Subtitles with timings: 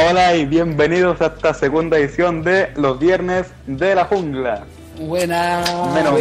[0.00, 4.64] Hola y bienvenidos a esta segunda edición de Los Viernes de la Jungla.
[4.96, 5.64] Buena.
[5.94, 6.20] Menos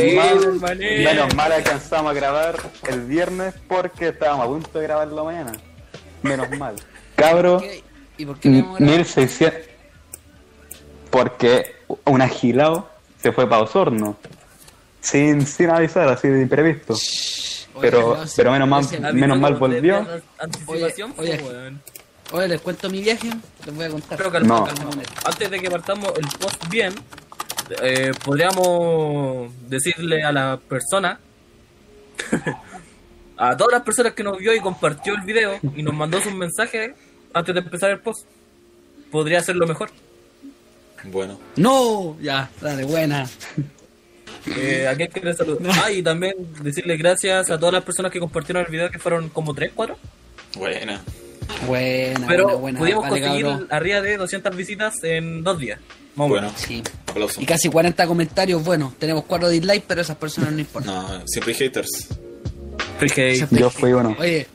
[0.61, 2.55] mal, menos mal alcanzamos a grabar
[2.89, 5.51] el viernes porque estábamos a punto de grabarlo mañana.
[6.23, 6.75] Menos mal.
[7.15, 7.61] Cabro.
[8.17, 8.81] ¿Y por qué a grabar?
[8.81, 9.61] 1600.
[11.09, 11.75] Porque
[12.05, 12.89] un agilado
[13.21, 14.17] se fue para Osorno.
[15.01, 16.93] Sin, sin avisar, así de imprevisto.
[16.93, 19.97] Oye, Pero, no, pero menos mal, menos mal volvió.
[19.97, 21.73] an- Anticipación, Oye, pues, oye.
[22.31, 23.29] Oye, les cuento mi viaje.
[23.65, 24.17] Les voy a contar.
[24.17, 24.65] Pero calma, No.
[24.65, 24.89] calma.
[25.25, 26.93] Antes de que partamos el post bien,
[27.81, 31.19] eh, podríamos decirle a la persona,
[33.37, 36.33] a todas las personas que nos vio y compartió el video y nos mandó sus
[36.33, 36.91] mensajes
[37.33, 38.25] antes de empezar el post,
[39.11, 39.89] podría ser lo mejor.
[41.05, 43.25] Bueno, No, ya, dale, buena.
[44.55, 45.71] Eh, ¿A quién quiere saludar?
[45.83, 49.29] Ah, y también decirle gracias a todas las personas que compartieron el video, que fueron
[49.29, 49.97] como 3, 4.
[50.55, 51.01] buena.
[51.65, 52.79] Buena, Pero buena, buena.
[52.79, 53.67] pudimos Vale, conseguir cabrón.
[53.71, 55.79] arriba de 200 visitas en dos días.
[56.17, 56.51] O Bueno.
[56.55, 56.83] Sí.
[57.07, 57.41] aplauso.
[57.41, 58.63] Y casi 40 comentarios.
[58.63, 60.93] Bueno, tenemos 4 dislikes, pero esas personas no importan.
[60.93, 61.89] No, siempre hay haters.
[62.99, 63.47] Free hate.
[63.51, 64.15] Yo fui uno.
[64.19, 64.47] Oye,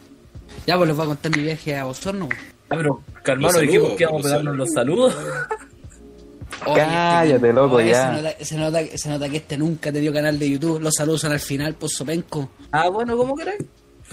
[0.67, 2.29] ya pues les voy a contar mi viaje a Osorno.
[2.69, 5.15] Ah, pero calmado, Los dijimos que íbamos a los pegarnos los saludos.
[6.67, 8.07] Oye, Cállate, este- loco, oye, ya.
[8.07, 10.81] Se nota, se, nota, se nota que este nunca te dio canal de YouTube.
[10.81, 12.51] Los saludos son al final, pues sopenco.
[12.71, 13.63] Ah, bueno, ¿cómo queréis?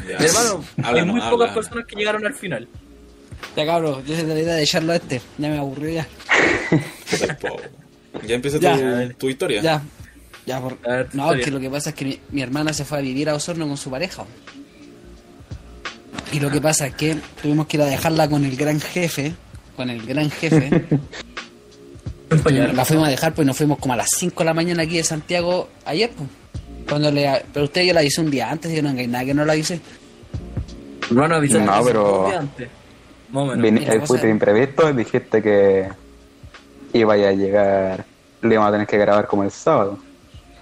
[0.08, 1.54] Hermano, hay muy pocas habla.
[1.54, 2.68] personas que llegaron al final.
[3.56, 5.22] Ya cabrón, yo sé la idea de echarlo a este.
[5.38, 6.08] Ya me aburrió ya.
[8.28, 9.08] Ya empieza Ya.
[9.10, 9.62] tu, tu historia.
[9.62, 9.82] Ya.
[10.46, 10.80] Ya, por...
[10.82, 11.46] Ver, No, historia.
[11.46, 13.68] que lo que pasa es que mi, mi hermana se fue a vivir a Osorno
[13.68, 14.26] con su pareja.
[16.32, 19.34] Y lo que pasa es que tuvimos que ir a dejarla con el gran jefe.
[19.76, 20.70] Con el gran jefe.
[22.74, 24.98] la fuimos a dejar, pues nos fuimos como a las 5 de la mañana aquí
[24.98, 26.30] de Santiago ayer, pues.
[26.90, 29.34] Cuando le, pero usted yo la avisé un día antes, yo no hay nada que
[29.34, 29.80] no la avisé.
[31.10, 32.70] Hermano, avisaron No, pero- un día antes.
[33.32, 33.64] Más o menos.
[33.64, 35.88] Vini- Mira, eh, fuiste de imprevisto y dijiste que
[36.94, 38.06] iba a llegar,
[38.42, 40.00] le íbamos a tener que grabar como el sábado.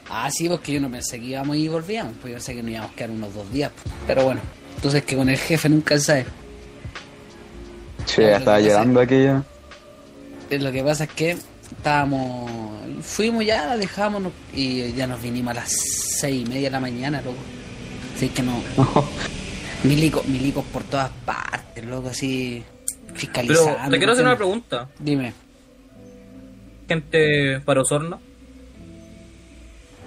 [0.09, 2.71] Ah, sí, porque yo no pensé que íbamos y volvíamos, pues yo pensé que nos
[2.71, 3.71] íbamos a quedar unos dos días.
[3.81, 3.93] pues.
[4.07, 4.41] Pero bueno,
[4.75, 6.25] entonces que con el jefe nunca se sabe.
[8.05, 9.43] Che, Ya, estaba llegando aquí ya.
[10.49, 11.37] Lo que pasa es que
[11.71, 12.51] estábamos.
[13.01, 14.23] Fuimos ya, la dejamos
[14.53, 17.37] y ya nos vinimos a las seis y media de la mañana, loco.
[18.15, 18.61] Así que no.
[19.83, 22.63] Milicos, milicos por todas partes, loco, así.
[23.13, 23.77] Fiscalizando.
[23.77, 24.89] Pero te quiero hacer una pregunta.
[24.99, 25.33] Dime.
[26.87, 28.19] ¿Gente para Osorno?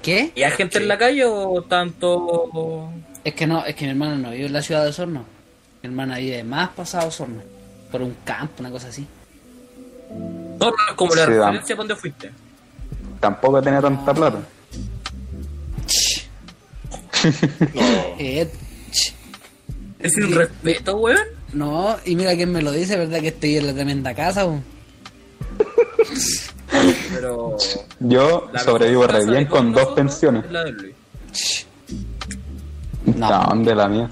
[0.03, 0.32] ¿Qué?
[0.34, 2.91] ¿Y hay gente en la calle o tanto...?
[3.22, 5.25] Es que no, es que mi hermano no vive en la ciudad de Osorno.
[5.82, 7.42] Mi hermana vive más pasado Osorno.
[7.92, 9.06] Por un campo, una cosa así.
[10.60, 12.31] Es como la Sí, referencia donde fuiste.
[13.21, 14.38] Tampoco tenía tanta plata.
[18.19, 18.50] Eh,
[18.91, 19.15] ch,
[19.98, 21.19] Es un respeto, weón.
[21.53, 23.21] no, y mira quién me lo dice, ¿verdad?
[23.21, 24.60] Que estoy en la tremenda casa, po?
[27.12, 27.56] Pero...
[27.98, 30.44] Yo sobrevivo re bien con dos pensiones.
[30.47, 30.94] es La de Luis.
[33.04, 33.28] No.
[33.28, 34.10] No, ¿dónde la mía?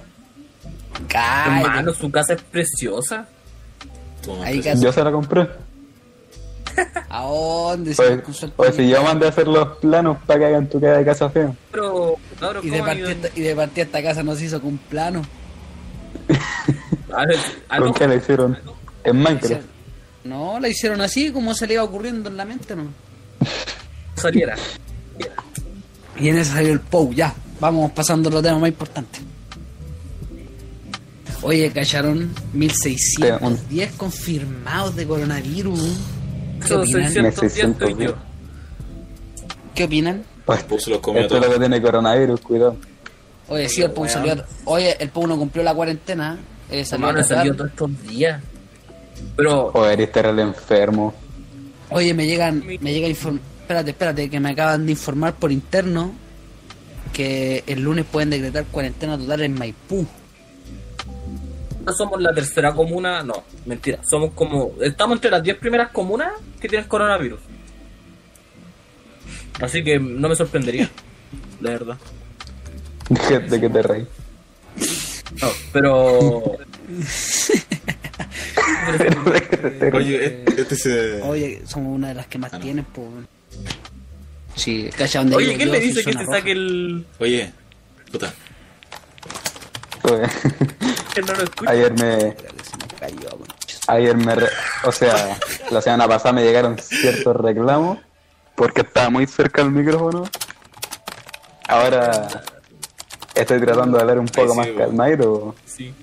[1.09, 1.61] Cállate.
[1.67, 3.27] Hermano, su casa es preciosa.
[4.81, 5.49] Yo se la compré.
[7.09, 7.95] ¿A dónde?
[7.95, 8.21] Pues,
[8.57, 11.31] pues si yo mandé a hacer los planos para que hagan tu casa de casa
[11.31, 11.53] fea.
[11.71, 12.17] Pero,
[12.63, 14.79] y, de ¿cómo han partida, esta- y de partida esta casa no se hizo con
[14.79, 15.23] plano.
[17.13, 18.59] A ver, ah, ¿Con qué la hicieron?
[19.05, 19.63] En Minecraft.
[20.25, 22.89] No, la hicieron así como se le iba ocurriendo en la mente, ¿no?
[24.15, 24.55] saliera.
[26.19, 27.35] Y en ese salió el POU, ya.
[27.61, 29.23] Vamos pasando a los temas más importantes.
[31.43, 35.97] Oye, cacharon 1610 confirmados de coronavirus.
[36.61, 37.13] ¿Qué Son opinan?
[37.13, 37.97] 610 tuyo.
[37.97, 38.15] días.
[39.75, 40.25] ¿Qué opinan?
[40.45, 42.77] Pues, se los comió esto es lo que tiene coronavirus, cuidado.
[43.49, 44.09] Oye, sí, el weón.
[44.09, 44.45] salió.
[44.65, 46.39] Oye, el POU no cumplió la cuarentena.
[46.71, 48.43] Eh, salió a salió todos estos días.
[49.37, 51.15] Pero, O eres terrible enfermo.
[51.91, 53.39] Oye, me llegan, me llega inform...
[53.61, 56.13] Espérate, espérate, que me acaban de informar por interno
[57.13, 60.07] que el lunes pueden decretar cuarentena total en Maipú.
[61.89, 64.01] No somos la tercera comuna, no, mentira.
[64.09, 64.75] Somos como.
[64.81, 67.41] Estamos entre las 10 primeras comunas que tienen coronavirus.
[69.61, 70.91] Así que no me sorprendería,
[71.61, 71.97] la verdad.
[73.09, 74.07] ¿De, qué te reí?
[75.41, 76.59] No, pero.
[79.95, 81.23] Oye, este se.
[81.23, 83.09] Oye, somos una de las que más tienen, pues.
[84.57, 86.39] Sí, cacha donde Oye, ¿quién le dice que se roja.
[86.39, 87.07] saque el.
[87.19, 87.51] Oye,
[88.13, 88.35] puta.
[91.27, 91.71] Que no lo escucha?
[91.71, 92.37] ayer me...
[93.89, 94.35] Ayer me...
[94.35, 94.49] re-
[94.85, 95.39] O sea,
[95.71, 97.99] la semana pasada me llegaron ciertos reclamos
[98.55, 100.25] porque estaba muy cerca del micrófono.
[101.69, 102.29] Ahora
[103.35, 104.81] estoy tratando de hablar un poco sí, más bueno.
[104.81, 105.55] calmadito.
[105.67, 105.95] Sí.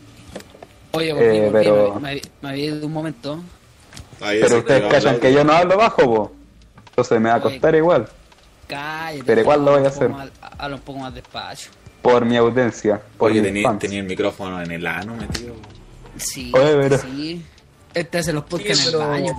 [0.91, 3.39] Oye, volví, Eh, volví, pero- me, había ido un momento.
[4.21, 6.31] Ahí Pero ustedes callan que yo no hablo bajo, po.
[6.89, 8.07] Entonces me va a costar igual.
[8.68, 9.23] Cállate.
[9.25, 10.09] Pero igual lo voy a hacer.
[10.09, 11.71] más- Habla un poco más despacio.
[12.06, 13.02] Por mi audiencia.
[13.18, 15.56] Por Oye, tenía, tenía el micrófono en el ano metido.
[16.18, 17.44] Sí, Oye, pero- sí.
[17.96, 19.31] Este hace los Sí, podcasts en el baño.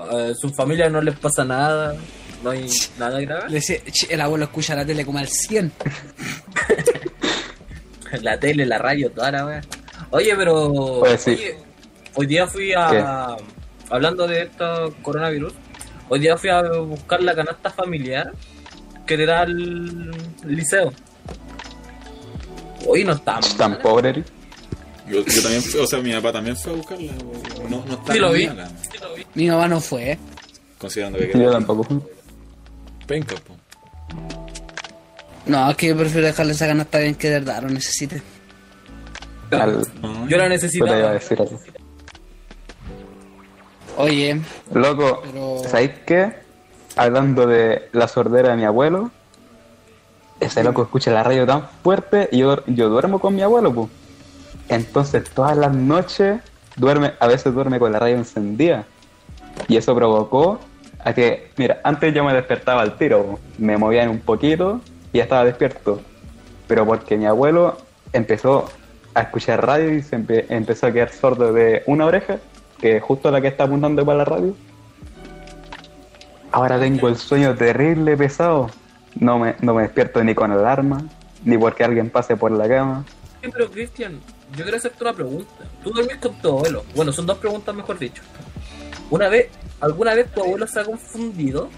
[0.00, 1.96] a su familia no les pasa nada,
[2.44, 2.68] no hay
[2.98, 3.48] nada grave.
[3.48, 5.72] Le dice, "Ch, el abuelo escucha la tele como al 100.
[8.22, 9.60] La tele, la radio, toda la wea.
[10.10, 11.00] Oye, pero.
[11.00, 11.30] Pues sí.
[11.32, 11.56] oye,
[12.14, 13.36] hoy día fui a.
[13.90, 15.52] Hablando de esto coronavirus,
[16.08, 18.32] hoy día fui a buscar la canasta familiar
[19.06, 20.10] que te da el
[20.44, 20.92] liceo.
[22.86, 24.24] Hoy no está Tan pobre.
[25.08, 27.12] Yo, yo también fui, o sea, mi papá también fue a buscarla.
[27.68, 28.46] No, no está Sí lo vi.
[28.48, 28.68] mala,
[29.34, 30.18] Mi mamá no fue.
[30.78, 31.86] Considerando que Yo tampoco.
[33.06, 33.56] penca, po.
[35.46, 38.20] No, es que yo prefiero dejarle esa canasta bien que de verdad lo necesite.
[39.52, 39.86] Al...
[40.28, 40.48] Yo la
[41.44, 41.60] algo.
[43.96, 44.40] Oye,
[44.74, 46.32] Loco, Pero- ¿sabéis qué?
[46.96, 49.10] Hablando de la sordera de mi abuelo,
[50.40, 53.88] ese loco escucha la radio tan fuerte y yo, yo duermo con mi abuelo, pues.
[54.68, 56.40] Entonces todas las noches
[56.76, 58.84] duerme, a veces duerme con la radio encendida.
[59.68, 60.60] Y eso provocó
[61.04, 64.80] a que, mira, antes yo me despertaba al tiro, me movían un poquito
[65.12, 66.00] y ya estaba despierto.
[66.66, 67.78] Pero porque mi abuelo
[68.12, 68.68] empezó
[69.14, 72.36] a escuchar radio y se empe- empezó a quedar sordo de una oreja,
[72.78, 74.54] que es justo la que está apuntando para la radio.
[76.52, 78.68] Ahora tengo el sueño terrible pesado.
[79.18, 81.02] No me, no me despierto ni con alarma,
[81.44, 83.04] ni porque alguien pase por la cama.
[83.42, 84.20] Sí, Pero Cristian,
[84.56, 85.50] yo quiero hacerte una pregunta.
[85.82, 86.84] Tú dormís con tu abuelo.
[86.94, 88.22] Bueno, son dos preguntas mejor dicho.
[89.10, 89.48] Una vez,
[89.80, 91.68] ¿alguna vez tu abuelo se ha confundido?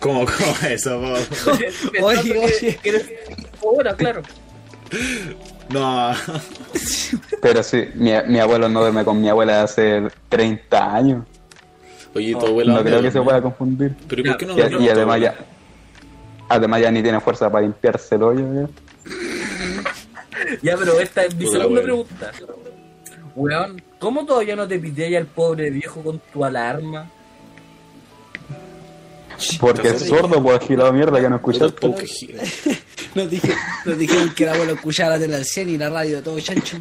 [0.00, 0.98] ¿Cómo, cómo eso,
[2.02, 2.78] Oye, que- oye.
[2.82, 3.06] que eres
[3.60, 4.22] tu abuela, claro.
[5.70, 6.12] No.
[7.40, 11.24] Pero sí, mi, mi abuelo no duerme con mi abuela hace 30 años.
[12.14, 12.72] Oye, tu abuela.
[12.72, 13.94] No dónde creo que se pueda confundir.
[14.08, 15.34] Pero ¿y por qué no Y, duerme y además abuela?
[15.38, 15.46] ya,
[16.56, 18.46] además ya ni tiene fuerza para limpiarse el hoyo.
[18.54, 18.68] ya.
[20.60, 22.32] Ya, pero esta es mi la segunda pregunta.
[23.36, 27.08] Weón, ¿cómo todavía no te pide al pobre viejo con tu alarma?
[29.60, 31.66] Porque es sordo, pues agilado mierda que no Puta escucha.
[31.66, 32.42] el pau que gira.
[33.14, 33.54] nos, dije,
[33.84, 36.40] nos dijeron que el abuelo escuchaba la tele al 100 y la radio de todo
[36.40, 36.78] chancho.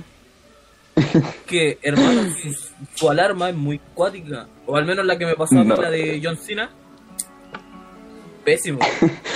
[1.46, 2.56] Que, hermano, su,
[2.96, 4.48] su alarma es muy cuática.
[4.66, 5.76] O al menos la que me pasó a mí, No.
[5.76, 6.70] la de John Cena.
[8.44, 8.80] Pésimo.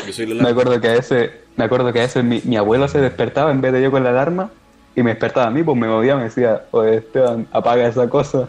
[0.08, 2.58] Yo soy la Me acuerdo que a veces, me acuerdo que a veces mi, mi
[2.58, 4.52] abuelo se despertaba en vez de yo con la alarma
[4.96, 8.48] y me despertaba a mí, pues me movía, me decía, oye Esteban, apaga esa cosa.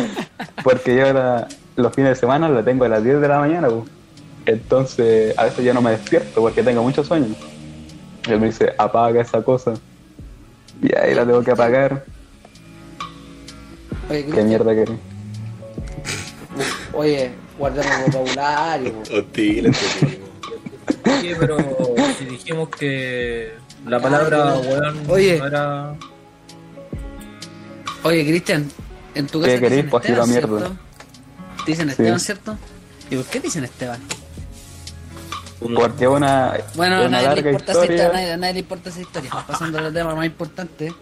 [0.64, 3.68] Porque yo ahora los fines de semana la tengo a las 10 de la mañana,
[3.68, 3.84] pues.
[4.46, 7.28] Entonces a veces yo no me despierto porque tengo mucho sueño.
[8.26, 9.74] Y él me dice, apaga esa cosa.
[10.82, 12.04] Y ahí la tengo que apagar.
[14.10, 14.84] Oye, Qué mierda que
[16.92, 17.30] Oye,
[17.62, 18.92] guardemos vocabulario.
[19.12, 20.26] Hostil, este tipo.
[21.20, 21.56] Sí, pero
[22.18, 23.52] si dijimos que
[23.86, 25.38] la palabra weón Oye.
[25.38, 25.94] no era.
[28.02, 28.68] Oye, Cristian,
[29.14, 30.70] en tu ¿Qué casa te querés, dicen pues, Esteban, la mierda?
[31.64, 31.90] dicen Sí.
[31.92, 32.58] Esteban, ¿cierto?
[33.10, 34.00] ¿Y por qué te dicen Esteban?
[35.76, 38.12] Porque una, Bueno, a nadie le larga importa esa historia, a historia.
[38.20, 39.30] nadie, a nadie le importa esa historia.
[39.46, 40.92] Pasando al tema más importante.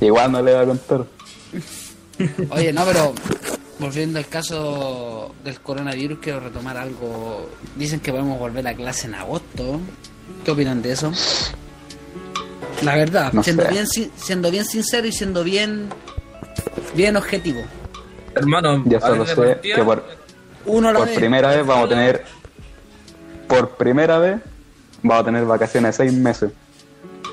[0.00, 1.04] Igual no le voy a contar.
[2.50, 3.12] Oye, no, pero
[3.78, 7.48] volviendo al caso del coronavirus, quiero retomar algo.
[7.76, 9.80] Dicen que podemos volver a clase en agosto.
[10.44, 11.12] ¿Qué opinan de eso?
[12.82, 13.70] La verdad, No siendo, sé.
[13.70, 15.88] bien, siendo bien sincero y siendo bien,
[16.94, 17.62] bien objetivo.
[18.34, 20.04] Hermano, Ya solo sé partida, que por,
[20.66, 21.16] Uno por vez.
[21.16, 22.24] primera vez vamos a tener
[23.48, 24.40] por primera vez
[25.02, 26.50] vamos a tener vacaciones de seis meses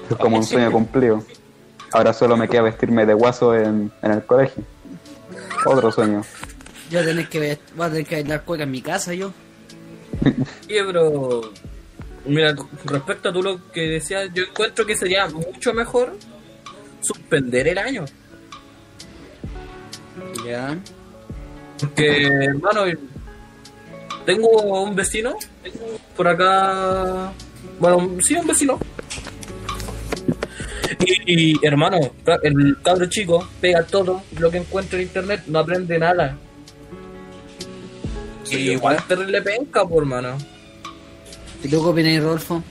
[0.09, 1.23] es como un sueño cumplido
[1.91, 4.63] ahora solo me queda vestirme de guaso en, en el colegio
[5.65, 6.23] otro sueño
[6.89, 9.13] Yo voy a tener que, ver- voy a tener que bailar cueca en mi casa,
[9.13, 9.31] yo.
[10.67, 11.51] Sí, pero.
[12.25, 12.55] Mira,
[12.85, 16.15] respecto a tú lo que decías, yo encuentro que sería mucho mejor
[17.01, 18.05] suspender el año.
[20.45, 20.77] Ya.
[21.79, 22.83] Porque, hermano,
[24.25, 24.47] tengo
[24.83, 25.35] un vecino
[26.15, 27.33] por acá.
[27.79, 28.79] Bueno, sí, un vecino.
[31.25, 31.97] Y, y, hermano,
[32.43, 36.37] el cabro chico pega todo lo que encuentra en internet, no aprende nada.
[38.51, 40.37] Y igual es terrible penca, por hermano.
[41.63, 42.63] ¿Y tú qué opinas, Rodolfo?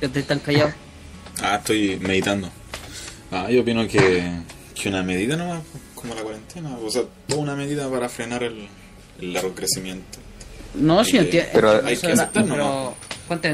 [0.00, 0.72] Que te están callado.
[1.42, 2.48] Ah, estoy meditando.
[3.30, 4.24] Ah, yo opino que,
[4.74, 5.62] que una medida nomás,
[5.94, 6.76] como la cuarentena.
[6.78, 8.66] O sea, toda una medida para frenar el,
[9.20, 10.18] el largo crecimiento.
[10.74, 11.50] No, sí, Eh, entiendo.
[11.52, 12.94] pero hay que aceptarlo, Pero,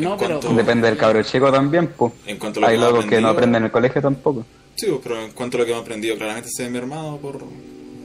[0.01, 0.41] no, pero.
[0.41, 2.13] depende del cabro chico también pues
[2.57, 5.57] lo hay locos que no aprenden en el colegio tampoco Sí, pues, pero en cuanto
[5.57, 7.43] a lo que hemos aprendido, claramente se ve mermado por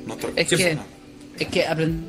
[0.06, 0.86] nuestra Es que- persona.
[1.38, 2.06] Es que aprendí.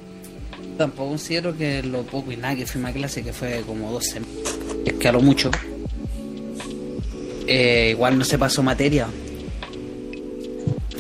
[0.79, 4.05] Tampoco considero que lo poco y nada que fui a clase, que fue como dos
[4.05, 4.37] semanas.
[4.85, 5.51] Es que a lo mucho.
[7.47, 9.07] Eh, igual no se pasó materia.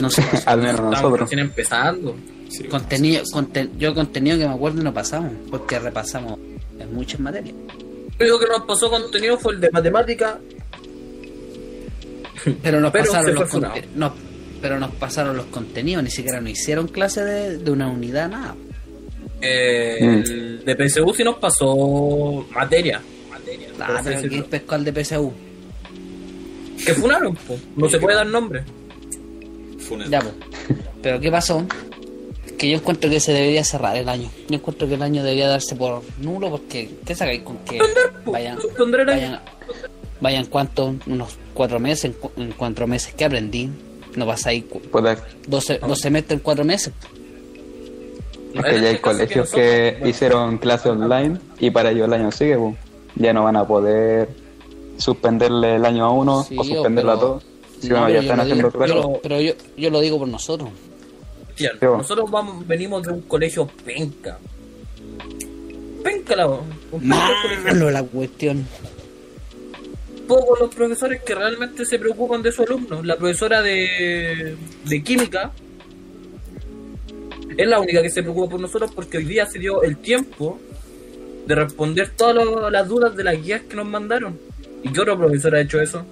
[0.00, 0.22] No sé.
[0.46, 1.30] Al menos nosotros.
[1.32, 2.16] empezando.
[2.48, 6.38] Sí, contenido, conten- yo contenido que me acuerdo no pasamos, porque repasamos
[6.78, 7.54] en muchas materias.
[8.26, 10.38] Lo único que nos pasó contenido fue el de matemática.
[12.62, 13.54] Pero nos Pero pasaron los
[13.94, 14.14] no,
[14.60, 18.54] pero nos pasaron los contenidos, ni siquiera nos hicieron clase de, de una unidad, nada.
[19.40, 20.22] Eh, Mm.
[20.30, 23.00] El de PSU sí nos pasó materia.
[23.30, 23.68] Materia.
[23.80, 24.30] Ah, pero decirlo.
[24.30, 25.32] ¿quién pescó al de PSU?
[26.84, 27.56] Que funaron, po.
[27.76, 28.64] no se puede dar nombre.
[29.78, 30.08] Funes.
[30.10, 30.34] Ya, pues.
[31.02, 31.66] Pero ¿qué pasó?
[32.58, 34.30] Que yo encuentro que se debería cerrar el año.
[34.48, 37.78] Yo encuentro que el año debería darse por nulo porque ¿qué sacáis con que
[38.26, 39.20] vayan Suspender el año.
[39.20, 39.40] vayan
[40.20, 43.68] vayan cuánto unos cuatro meses en, cu- en cuatro meses que aprendí
[44.14, 45.16] no pasáis cu- Puta,
[45.48, 46.92] dos, se- dos semestres en cuatro meses
[48.54, 52.56] es que ya hay colegios que hicieron clase online y para ellos el año sigue,
[52.58, 52.76] pues.
[53.16, 54.28] Ya no van a poder
[54.98, 57.42] suspenderle el año a uno Sí, o suspenderlo pero- a todos.
[57.80, 58.96] Si No, ya yo están lo haciendo digo- yo clases.
[58.96, 60.68] lo- pero yo, yo lo digo por nosotros
[61.54, 61.66] Sí,
[61.98, 64.38] nosotros vamos, venimos de un colegio penca.
[66.02, 66.48] Penca la
[67.68, 68.66] malo la cuestión
[70.26, 73.02] Pocos los profesores que realmente se preocupan de su alumno.
[73.02, 75.50] La profesora de, de química
[77.56, 80.58] es la única que se preocupa por nosotros porque hoy día se dio el tiempo
[81.46, 84.38] de responder todas lo- las dudas de las guías que nos mandaron.
[84.82, 86.04] ¿Y qué otro profesor ha hecho eso?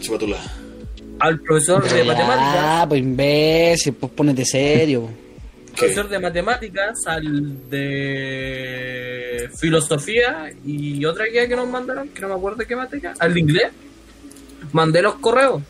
[0.00, 0.38] Chupatula.
[1.18, 2.54] Al profesor de matemáticas.
[2.58, 5.08] ah pues imbécil pues ponete serio
[5.76, 12.34] profesor de matemáticas, al de filosofía y otra guía que nos mandaron, que no me
[12.34, 13.72] acuerdo qué materia, al de inglés.
[14.72, 15.62] Mandé los correos.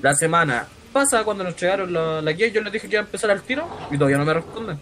[0.00, 3.04] La semana pasada, cuando nos llegaron la, la guía, yo les dije que iba a
[3.04, 4.78] empezar al tiro y todavía no me responden.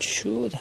[0.00, 0.60] chuta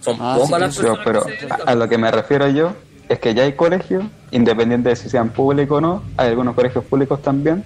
[0.00, 1.24] Son Ah, pocas sí, las Pero, personas pero
[1.56, 2.74] que se a, lo que me refiero yo
[3.10, 6.84] es que ya hay colegios, independiente de si sean públicos o no, hay algunos colegios
[6.84, 7.64] públicos también,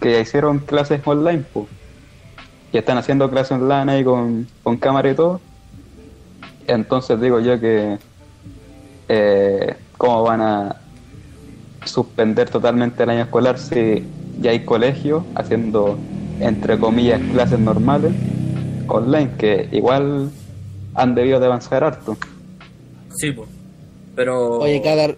[0.00, 1.66] que ya hicieron clases online, pues.
[2.72, 5.40] Y están haciendo clases online ahí con, con cámara y todo.
[6.66, 7.98] Entonces digo yo que
[9.08, 10.76] eh, cómo van a
[11.84, 14.04] suspender totalmente el año escolar si
[14.40, 15.96] ya hay colegios haciendo
[16.40, 18.12] entre comillas clases normales
[18.88, 20.32] online que igual
[20.94, 22.16] han debido de avanzar harto.
[23.14, 23.53] Sí, pues.
[24.14, 25.08] Pero oye cada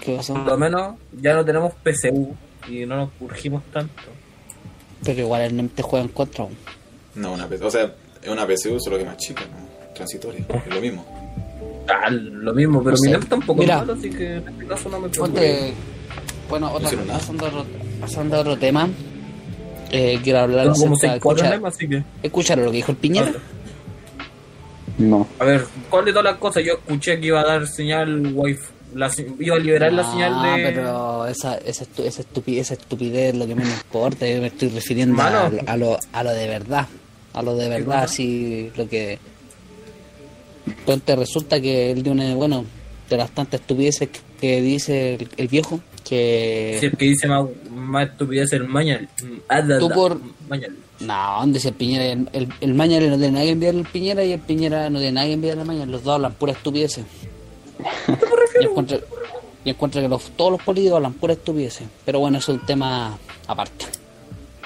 [0.00, 0.34] ¿qué pasó?
[0.34, 2.34] por lo menos ya no tenemos PSU
[2.68, 4.02] y no nos urgimos tanto.
[5.04, 6.56] pero igual el NEM te juega en contra aún.
[7.14, 7.66] No, una PSU.
[7.66, 9.92] O sea, es una PSU, solo que más chica, ¿no?
[9.94, 10.44] Transitoria.
[10.66, 11.04] Es lo mismo.
[11.88, 13.06] Ah, lo mismo, pero No sé.
[13.06, 13.74] mi NEM tampoco Mira.
[13.74, 15.40] es malo, así que en este caso no me preocupa.
[16.48, 17.18] Bueno, otra, nada.
[17.18, 17.66] pasando, a otro,
[18.00, 18.88] pasando a otro tema,
[19.90, 22.02] eh, quiero hablar acerca- 6 4 escuchar- NEM, así que.
[22.22, 23.32] ¿Escucharon lo que dijo el Piñera?
[24.98, 25.26] No.
[25.38, 26.62] A ver, ¿cuál de todas las cosas?
[26.64, 28.62] Yo escuché que iba a dar señal wifi.
[28.94, 30.64] La, iba a liberar la señal Ah, de.
[30.64, 34.28] pero esa, esa, estu- esa, estupidez, esa estupidez es lo que menos importa.
[34.28, 36.86] Yo me estoy refiriendo a, a lo, a lo de verdad.
[37.32, 39.18] A lo de verdad, así lo que.
[40.84, 42.34] Ponte, resulta que él dio una.
[42.34, 42.64] Bueno,
[43.08, 46.76] de las tantas estupideces que, que dice el, el viejo, que.
[46.80, 49.08] Si el que dice más, más estupidez el mañal.
[49.48, 50.76] Ah, da, Tú por- Mañal.
[51.02, 52.04] No, ¿dónde dice el Piñera?
[52.06, 54.98] El, el, el Mañale no tiene nada que enviarle al Piñera y el Piñera no
[54.98, 55.90] tiene nada que enviarle al Mañale.
[55.92, 57.04] Los dos hablan pura estupideces.
[58.60, 59.00] y encuentro,
[59.64, 61.86] y encuentro que los, todos los políticos hablan pura estupideces.
[62.04, 63.86] Pero bueno, eso es un tema aparte.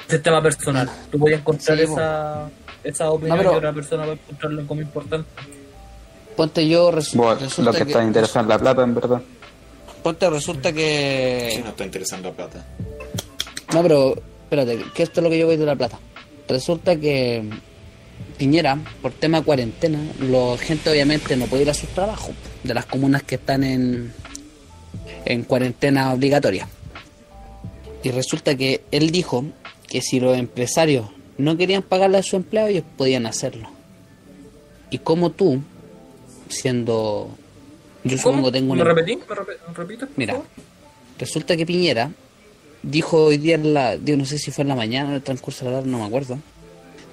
[0.07, 0.90] Ese es tema personal.
[1.11, 2.49] Tú podías encontrar Sí, esa,
[2.85, 5.28] esa opinión No, pero- y otra persona va a encontrarlo como importante.
[6.37, 9.23] Ponte yo, res- Bueno, resulta lo que que, está interesado en la plata, en verdad.
[10.02, 11.61] Ponte resulta Sí, que...
[11.64, 12.64] no está interesando la plata.
[13.73, 14.14] No, pero
[14.45, 15.99] espérate, que esto es lo que yo voy de la plata.
[16.49, 17.43] Resulta que
[18.38, 22.75] Piñera, por tema de cuarentena, la gente obviamente no puede ir a sus trabajos de
[22.75, 24.12] las comunas que están en,
[25.25, 26.69] en cuarentena obligatoria.
[28.03, 29.45] Y resulta que él dijo
[29.88, 31.07] que si los empresarios
[31.38, 33.69] no querían pagarle a sus empleados, ellos podían hacerlo.
[34.91, 35.61] Y como tú,
[36.49, 37.31] siendo...
[38.05, 38.47] Yo supongo ¿Cómo?
[38.47, 38.93] que tengo ¿Me una...
[38.95, 39.17] repetí?
[39.17, 40.41] ¿Me repe- me repites, por Mira,
[41.19, 42.11] resulta que Piñera
[42.83, 45.23] dijo hoy día, en la, digo, no sé si fue en la mañana, en el
[45.23, 46.38] transcurso de la tarde, no me acuerdo,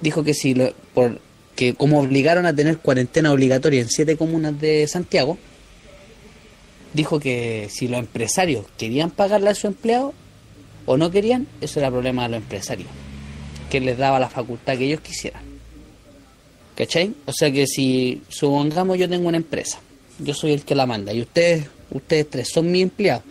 [0.00, 0.72] dijo que si lo,
[1.56, 5.38] que como obligaron a tener cuarentena obligatoria en siete comunas de Santiago,
[6.92, 10.14] dijo que si los empresarios querían pagarle a sus empleados
[10.86, 12.88] o no querían, eso era problema de los empresarios,
[13.70, 15.42] que les daba la facultad que ellos quisieran.
[16.76, 17.14] ¿Cachai?
[17.26, 19.78] O sea que si supongamos yo tengo una empresa,
[20.18, 23.22] yo soy el que la manda y ustedes, ustedes tres son mis empleados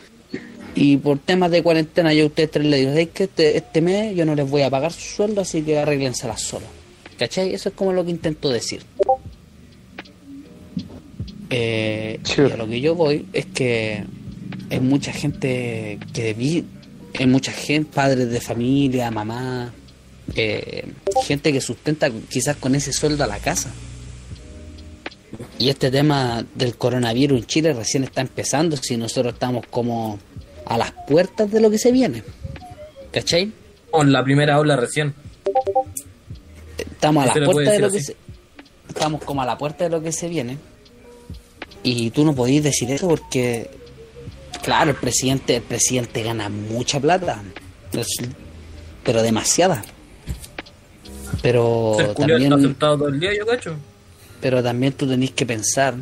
[0.76, 3.82] Y por temas de cuarentena yo a ustedes tres les digo, ¿sabéis que este, este
[3.82, 6.66] mes yo no les voy a pagar su sueldo, así que arréglenselas solo?
[7.18, 7.54] ¿Cachai?
[7.54, 8.84] Eso es como lo que intento decir.
[11.50, 14.04] Eh, y a lo que yo voy es que
[14.72, 16.66] hay mucha gente que debí,
[17.20, 19.72] hay mucha gente, padres de familia, mamá,
[20.36, 20.88] eh,
[21.26, 23.72] gente que sustenta quizás con ese sueldo a la casa.
[25.60, 30.18] Y este tema del coronavirus en Chile recién está empezando, si nosotros estamos como
[30.66, 32.24] a las puertas de lo que se viene.
[33.12, 33.52] ¿Cachai?
[33.92, 35.14] Con la primera ola recién.
[36.78, 38.16] Estamos a las puertas de lo que se...
[38.88, 40.58] Estamos como a la puerta de lo que se viene.
[41.84, 43.70] Y tú no podías decir eso porque,
[44.62, 47.42] claro, el presidente, el presidente gana mucha plata,
[49.04, 49.84] pero demasiada.
[51.42, 53.76] Pero el está también, sentado todo el día, yo cacho.
[54.40, 55.96] pero también tú tenés que pensar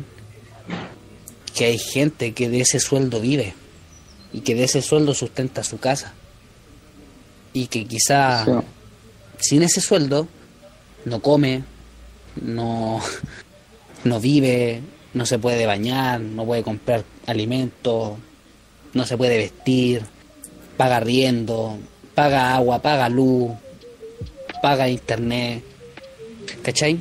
[1.54, 3.54] que hay gente que de ese sueldo vive
[4.32, 6.14] y que de ese sueldo sustenta su casa
[7.52, 8.52] y que quizá Sí.
[9.38, 10.26] sin ese sueldo
[11.04, 11.64] no come,
[12.40, 13.00] no,
[14.04, 14.80] no vive,
[15.14, 18.14] no se puede bañar, no puede comprar alimentos,
[18.94, 20.02] no se puede vestir,
[20.76, 21.78] paga riendo,
[22.14, 23.50] paga agua, paga luz,
[24.62, 25.62] paga internet,
[26.62, 26.98] ¿cachai?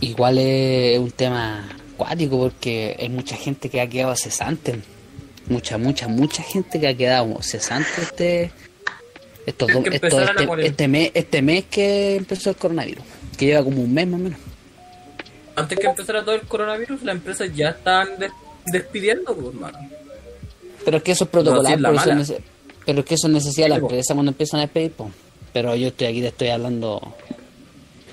[0.00, 4.80] Igual es un tema cuático porque hay mucha gente que ha quedado cesante,
[5.50, 8.50] mucha, mucha, mucha gente que ha quedado cesante este
[9.46, 13.04] estos Es dos- esto- este, este mes, este mes que empezó el coronavirus,
[13.36, 14.38] que lleva como un mes más o menos.
[15.56, 18.30] Antes que empezara todo el coronavirus, las empresas ya estaban des-
[18.66, 19.78] despidiendo, pues, hermano.
[20.84, 22.12] Pero es que eso es No, protocolar, es eso mala.
[22.22, 22.40] es nece-
[22.86, 25.10] pero es que eso es necesidad de la empresa cuando empiezan a despedir, po.
[25.52, 27.14] Pero yo estoy aquí, te estoy hablando.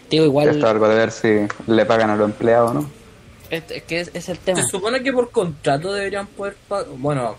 [0.09, 0.49] Digo, igual.
[0.49, 1.27] Esto de ver si
[1.67, 2.89] le pagan a los empleados, ¿no?
[3.49, 4.61] Es, es que es, es el tema.
[4.61, 6.87] Se supone que por contrato deberían poder pagar.
[6.97, 7.35] Bueno,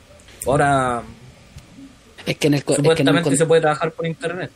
[0.46, 1.02] ahora
[2.26, 4.50] Es que en el, co- es que en el, supuestamente se puede trabajar por internet.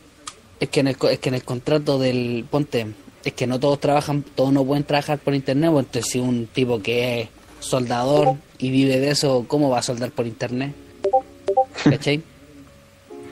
[0.59, 2.45] es que en el, es que en el contrato del.
[2.49, 2.87] Ponte,
[3.23, 5.71] es que no todos trabajan, todos no pueden trabajar por internet.
[5.71, 9.83] pues, Entonces, si un tipo que es soldador y vive de eso, ¿cómo va a
[9.83, 10.73] soldar por internet?
[11.83, 12.21] ¿Cachai?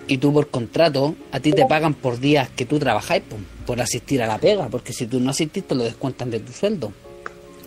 [0.07, 3.79] Y tú por contrato, a ti te pagan por días que tú trabajáis, po, por
[3.79, 6.91] asistir a la pega, porque si tú no asistís, te lo descuentan de tu sueldo.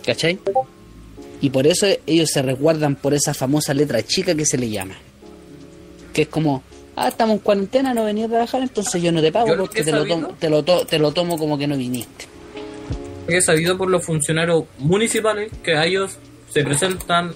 [0.05, 0.39] ¿Cachai?
[1.41, 4.95] Y por eso ellos se resguardan por esa famosa letra chica que se le llama.
[6.13, 6.63] Que es como,
[6.95, 9.91] ah, estamos en cuarentena, no venía a trabajar, entonces yo no te pago porque te
[9.91, 12.25] lo, tomo, te, lo to- te lo tomo como que no viniste.
[13.27, 16.17] He sabido por los funcionarios municipales que a ellos
[16.53, 17.33] se presentan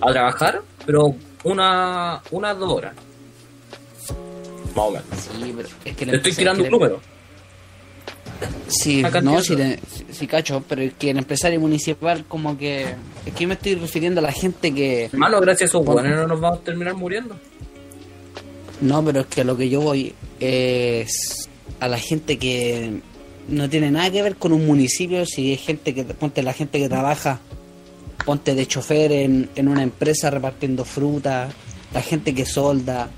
[0.00, 2.94] a trabajar, pero una, una dos horas.
[4.74, 5.06] Más o menos.
[5.20, 7.00] Sí, pero es que la Le estoy tirando es un que número.
[8.68, 9.78] Sí, no, le-
[10.12, 12.86] si cacho, pero es que el empresario municipal como que...
[13.26, 15.06] Es que me estoy refiriendo a la gente que...
[15.06, 16.08] Hermano, gracias a esos Bueno.
[16.16, 17.36] no nos vamos a terminar muriendo.
[18.80, 21.48] No, pero es que lo que yo voy es
[21.80, 23.00] a la gente que
[23.48, 26.78] no tiene nada que ver con un municipio, si es gente que, ponte la gente
[26.78, 27.40] que trabaja,
[28.24, 31.48] ponte de chofer en, en una empresa repartiendo fruta,
[31.92, 33.08] la gente que solda,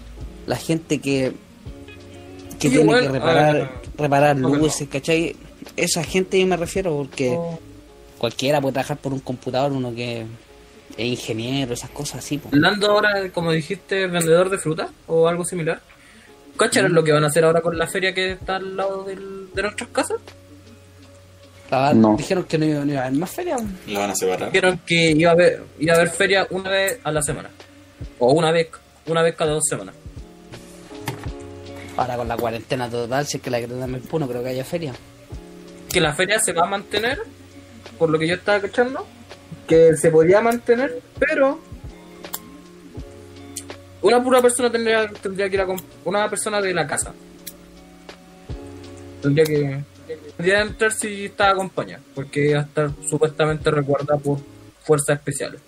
[0.46, 1.32] la gente que,
[2.58, 5.34] que Sí, tiene igual, que reparar, reparar luces, ¿cachai?
[5.76, 7.58] Esa gente yo me refiero porque Oh.
[8.18, 10.22] cualquiera puede trabajar por un computador, uno que
[10.96, 12.40] es ingeniero, esas cosas así.
[12.52, 15.80] Hablando ahora, como dijiste, vendedor de fruta o algo similar.
[16.56, 19.50] ¿Cacharon lo que van a hacer ahora con la feria que está al lado del-
[19.54, 20.16] de nuestras casas?
[21.94, 22.16] No.
[22.16, 23.56] Dijeron que no iba, no iba a haber más feria.
[23.88, 24.52] La van a separar.
[24.52, 27.50] Dijeron que iba a haber, iba a haber feria una vez a la semana.
[28.20, 28.68] O una vez,
[29.06, 29.94] una vez cada dos semanas.
[31.96, 34.64] Ahora con la cuarentena total, si es que la grada me no creo que haya
[34.64, 34.92] feria.
[35.90, 37.22] Que la feria se va a mantener,
[37.98, 39.06] por lo que yo estaba cachando,
[39.66, 41.58] que se podía mantener, pero
[44.02, 45.66] una pura persona tendría, tendría que ir a
[46.04, 47.12] una persona de la casa.
[49.22, 49.84] Tendría que
[50.36, 54.38] tendría que entrar si está acompañada, porque va a estar supuestamente resguardada por
[54.84, 55.60] fuerzas especiales.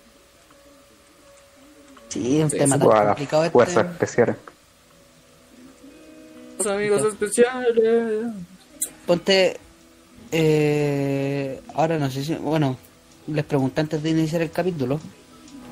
[2.09, 3.51] Sí, es un Sí, tema tan complicado este.
[3.53, 4.35] fuerzas especiales.
[6.59, 7.73] Los amigos especiales.
[9.05, 9.57] Ponte.
[10.31, 12.35] Eh, ahora no sé si.
[12.35, 12.77] Bueno,
[13.27, 14.99] les pregunté antes de iniciar el capítulo.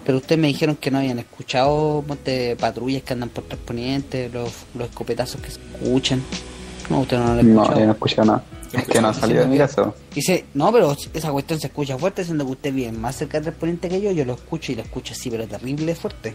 [0.06, 4.54] Pero ustedes me dijeron que no habían escuchado ponte, patrullas que andan por Transponiente, los,
[4.73, 6.23] los escopetazos que se escuchan.
[6.89, 7.80] No, usted no lo han No, escuchado.
[7.82, 8.43] yo no escuché nada.
[8.71, 9.93] Es que no ha salido de mi casa.
[10.15, 13.43] Dice, no, pero esa cuestión se escucha fuerte, siendo que usted vive más cerca del
[13.43, 14.12] Transponiente que yo.
[14.12, 16.34] Yo lo escucho y lo escucho así, pero terrible fuerte.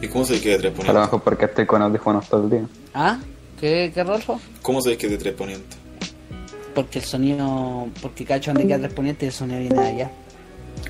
[0.00, 2.50] ¿Y cómo sabéis que de tres A lo mejor porque estoy con audífonos todo el
[2.50, 2.66] día.
[2.94, 3.18] ¿Ah?
[3.62, 4.40] ¿Qué, qué Rolfo?
[4.60, 5.76] ¿Cómo sabéis que es de tres poniente?
[6.74, 10.10] Porque el sonido, porque cacho donde queda Transponiente y el sonido viene de allá.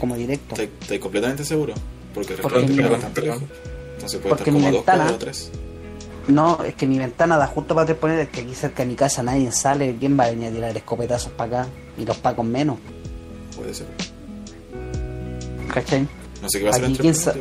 [0.00, 0.54] Como directo.
[0.54, 1.74] ¿Estáis estáis completamente seguro?
[2.14, 3.40] Porque el Porque mi- no tan parejo.
[3.94, 5.50] Entonces puede estar como a dos ventana- cuadras o tres.
[6.28, 8.88] No, es que mi ventana da justo para tres poner, es que aquí cerca de
[8.88, 9.94] mi casa nadie sale.
[10.00, 11.70] ¿Quién va a venir a tirar escopetazos para acá?
[11.98, 12.78] Y los pacos menos,
[13.54, 13.86] Puede ser.
[15.74, 16.08] ¿cachai?
[16.40, 17.34] No sé qué va a ser entre quién sa-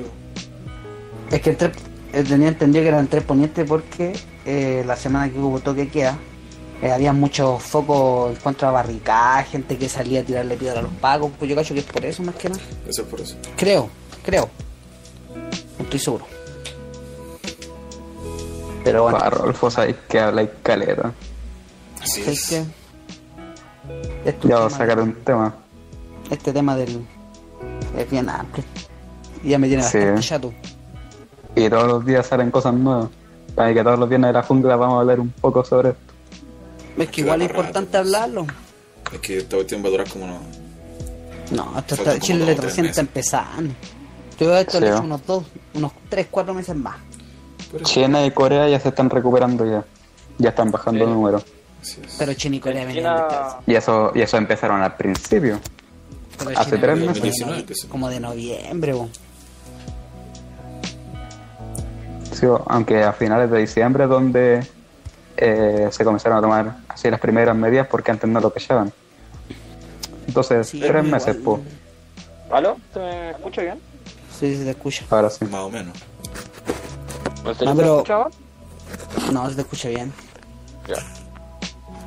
[1.32, 4.14] Es que el tres- eh, tenía entendido que eran tres ponientes porque
[4.46, 6.18] eh, la semana que hubo toque queda,
[6.82, 10.84] eh, había muchos focos en contra de barricadas, gente que salía a tirarle piedra a
[10.84, 12.62] los pagos, pues yo cacho que es por eso más que nada.
[12.88, 13.36] Eso es por eso.
[13.56, 13.90] Creo,
[14.24, 14.50] creo.
[15.78, 16.26] No estoy seguro.
[18.84, 21.14] Pero bueno, Rolfo, sabes que habla y caleta.
[22.02, 22.66] Así ¿sabes es.
[24.26, 25.54] Este Ya voy a sacar un tema.
[26.32, 27.06] Este tema del...
[27.98, 28.64] es bien amplio.
[29.44, 29.98] Y ya me tiene Sí.
[30.00, 30.54] bastante chato.
[31.56, 33.10] Y todos los días salen cosas nuevas.
[33.56, 36.02] Para que todos los viernes de la jungla vamos a hablar un poco sobre esto.
[36.98, 38.08] Es que igual es importante rato.
[38.08, 38.48] hablarlo.
[39.12, 40.40] Es que esta cuestión va a durar como unos.
[41.52, 43.74] No, esto está, Chile recién está empezando.
[44.40, 45.06] Yo esto le Sí, hecho ¿no?
[45.06, 46.96] unos dos, unos tres, cuatro meses más.
[47.84, 49.84] China y Corea ya se están recuperando ya.
[50.38, 51.44] Ya están bajando Sí.
[51.82, 52.16] Así es.
[52.18, 53.16] Pero China y Corea venían.
[53.28, 55.60] China, Y eso, y eso empezaron al principio.
[56.38, 57.88] Pero hace China tres meses.
[57.90, 59.10] Como de noviembre, bo.
[62.68, 64.66] Aunque a finales de diciembre donde
[65.38, 68.92] eh, se comenzaron a tomar así las primeras medidas porque antes no lo pechaban.
[70.28, 71.08] Entonces, Sí, tres igual.
[71.08, 71.62] meses, pues.
[72.52, 72.78] ¿Aló?
[72.94, 73.80] ¿Se me escucha bien?
[74.40, 75.04] Sí, sí, te escucha.
[75.10, 75.46] Ahora sí.
[75.46, 75.98] Más o menos.
[77.46, 78.30] ¿En serio No, se pero- escuchaba?
[79.32, 80.14] No, se te escucha bien.
[80.88, 80.96] Ya.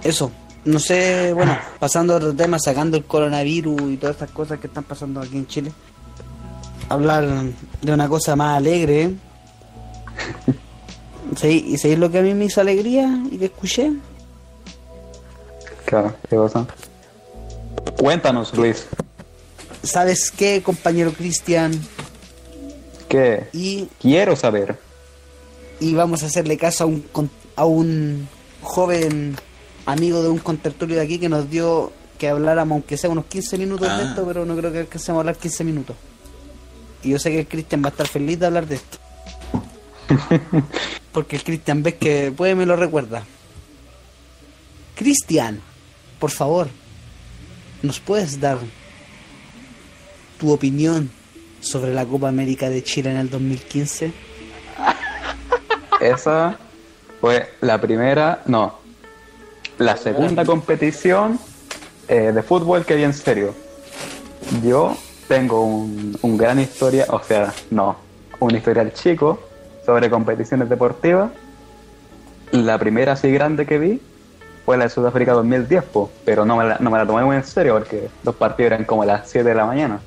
[0.09, 0.31] Eso.
[0.65, 4.67] No sé, bueno, pasando a otro tema, sacando el coronavirus y todas estas cosas que
[4.67, 5.73] están pasando aquí en Chile.
[6.89, 7.27] Hablar
[7.83, 9.11] de una cosa más alegre.
[11.37, 11.65] ¿Sí?
[11.69, 13.93] ¿Y sabéis lo que a mí me hizo alegría y que escuché?
[15.87, 16.67] Claro, qué cosa.
[17.99, 18.87] Cuéntanos, Luis.
[19.83, 21.73] ¿Sabes qué, compañero Cristian?
[23.09, 23.49] ¿Qué?
[23.53, 24.79] Y, Quiero saber.
[25.81, 28.29] y vamos a hacerle caso a un, con- a un
[28.63, 29.37] joven
[29.87, 33.59] amigo de un contertulio de aquí que nos dio que habláramos, aunque sea unos 15
[33.59, 34.09] minutos de Ah.
[34.09, 35.97] esto, pero no creo que alcancemos a hablar 15 minutos.
[37.03, 38.99] Y yo sé que el Cristian va a estar feliz de hablar de esto.
[41.13, 43.25] Porque el Cristian ves que puede me lo recuerda.
[44.95, 45.61] Cristian,
[46.19, 46.69] por favor,
[47.83, 48.59] ¿nos puedes dar
[50.39, 51.11] tu opinión
[51.61, 54.13] sobre la Copa América de Chile en el 2015?
[56.01, 56.59] Esa
[57.21, 58.79] fue la primera, no,
[59.79, 61.39] la segunda competición
[62.09, 63.55] eh, de fútbol que vi en serio.
[64.63, 67.97] Yo tengo un, un gran historia, o sea, no,
[68.41, 69.41] un historial chico
[69.85, 71.31] sobre competiciones deportivas.
[72.53, 74.01] La primera así grande que vi
[74.65, 77.37] fue la de Sudáfrica 2010, po, pero no me, la, no me la tomé muy
[77.37, 80.01] en serio porque los partidos eran como a las 7 de la mañana.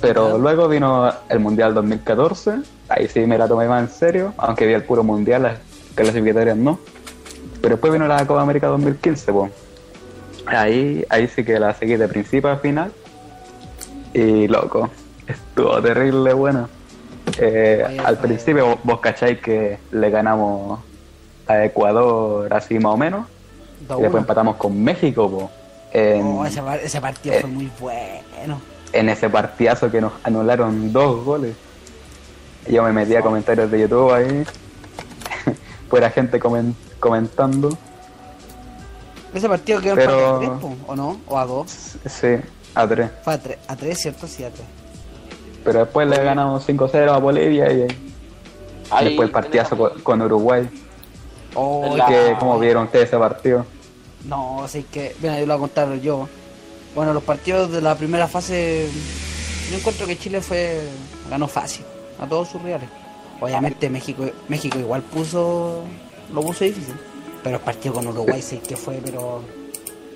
[0.00, 4.66] Pero luego vino el Mundial 2014, ahí sí me la tomé más en serio, aunque
[4.66, 5.58] vi el puro Mundial, las
[5.94, 6.78] clasificatorias no.
[7.60, 9.52] Pero después vino la Copa América 2015, pues.
[10.46, 12.92] Ahí, ahí sí que la seguí de principio a final.
[14.14, 14.88] Y loco,
[15.26, 16.68] estuvo terrible buena.
[17.40, 20.80] Eh, al principio vos, cacháis que le ganamos
[21.46, 23.26] a Ecuador así más o menos.
[23.86, 25.50] Dos Y después empatamos con México, po.
[25.92, 28.60] En, Oh, ese, par- ese partido eh, fue muy bueno.
[28.92, 31.54] en ese partidazo que nos anularon dos goles.
[32.68, 34.44] Yo me metí a comentarios de YouTube ahí.
[35.88, 37.70] Fuera gente comen- comentando.
[39.32, 41.20] Ese partido quedó Pero- empate a 3, po, ¿o no?
[41.28, 41.70] ¿O a 2?
[42.06, 42.28] Sí,
[42.74, 43.10] a tres.
[43.22, 44.26] Fue a 3, a 3 ¿cierto?
[44.26, 44.66] Sí, a 3.
[45.68, 47.86] Pero después le ganamos 5-0 a Bolivia y
[48.90, 50.68] Ahí después el partidazo con, con Uruguay.
[51.54, 53.66] Oh, La- Que, ¿Cómo vieron ustedes ese partido?
[54.24, 56.26] No, así que, mira, yo lo voy a contar yo.
[56.94, 58.88] Bueno, los partidos de la primera fase,
[59.70, 60.80] yo encuentro que Chile fue
[61.30, 61.84] ganó fácil
[62.18, 62.88] a todos sus rivales.
[63.40, 65.84] Obviamente México México igual puso
[66.32, 66.94] lo puso difícil,
[67.44, 69.42] pero el partido con Uruguay sí que fue, pero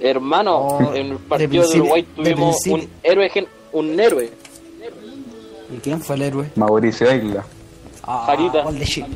[0.01, 4.31] Hermano, Oh, en el partido de, Uruguay tuvimos un héroe, gen- un héroe.
[5.73, 6.51] ¿Y quién fue el héroe?
[6.57, 7.45] Mauricio Isla.
[8.05, 9.09] Ah, gol de Chile.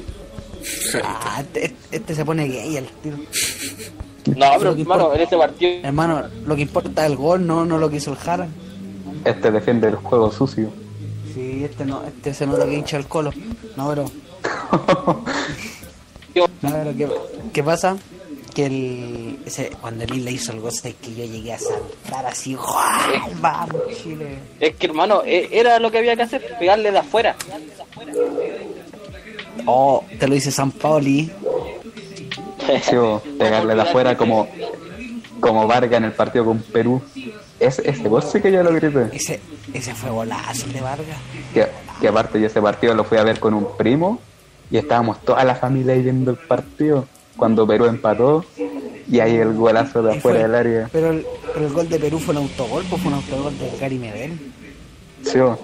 [1.05, 3.17] Ah, este, este se pone gay al tiro.
[3.17, 7.65] No, pero hermano, importa- en ese partido Hermano, lo que importa es el gol, no,
[7.65, 8.49] no lo que hizo el Jara.
[9.25, 10.71] Este defiende el juego sucio.
[11.35, 13.33] Sí, este no, este se nota que hincha el colo.
[13.77, 14.05] No, pero.
[16.35, 17.09] No, pero ¿qué,
[17.55, 17.97] qué pasa?
[18.57, 22.25] Que el, ese, cuando el Isla hizo el gol, es que yo llegué a saltar
[22.25, 22.55] así.
[22.55, 23.31] ¡guau!
[23.39, 24.39] ¡Vamos, Chile!
[24.59, 27.37] es que hermano, e- era lo que había que hacer, pegarle de afuera.
[29.67, 31.31] Oh, te lo dice San Paoli.
[32.83, 34.49] Sí, bo, pegarle de afuera como,
[35.41, 37.03] como Vargas en el partido con Perú.
[37.61, 39.09] Ese, ese gol sí que yo lo grité.
[39.13, 39.41] Ese,
[39.73, 41.19] Ese fue golazo de Vargas.
[41.55, 41.67] Que,
[42.01, 44.19] que aparte yo ese partido lo fui a ver con un primo
[44.71, 48.45] y estábamos toda la familia ahí viendo el partido cuando Perú empató
[49.11, 50.89] y ahí el golazo de afuera fue- del área.
[50.93, 53.71] Pero el, pero el gol de Perú fue un autogol, pues fue un autogol de
[53.81, 54.39] Gary Medel.
[55.23, 55.59] Sí, No,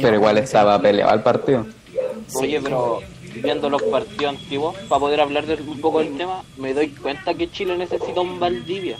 [0.00, 1.66] pero igual estaba peleado el partido.
[2.34, 3.00] Oye, pero
[3.42, 7.34] viendo los partidos antiguos, para poder hablar de, un poco del tema, me doy cuenta
[7.34, 8.96] que Chile necesita un Valdivia.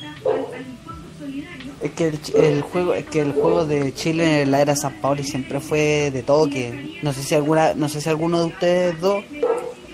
[1.81, 5.01] Es que el, el juego, es que el juego de Chile en la era San
[5.01, 6.99] Paoli siempre fue de toque.
[7.03, 9.25] No sé si alguna, no sé si alguno de ustedes dos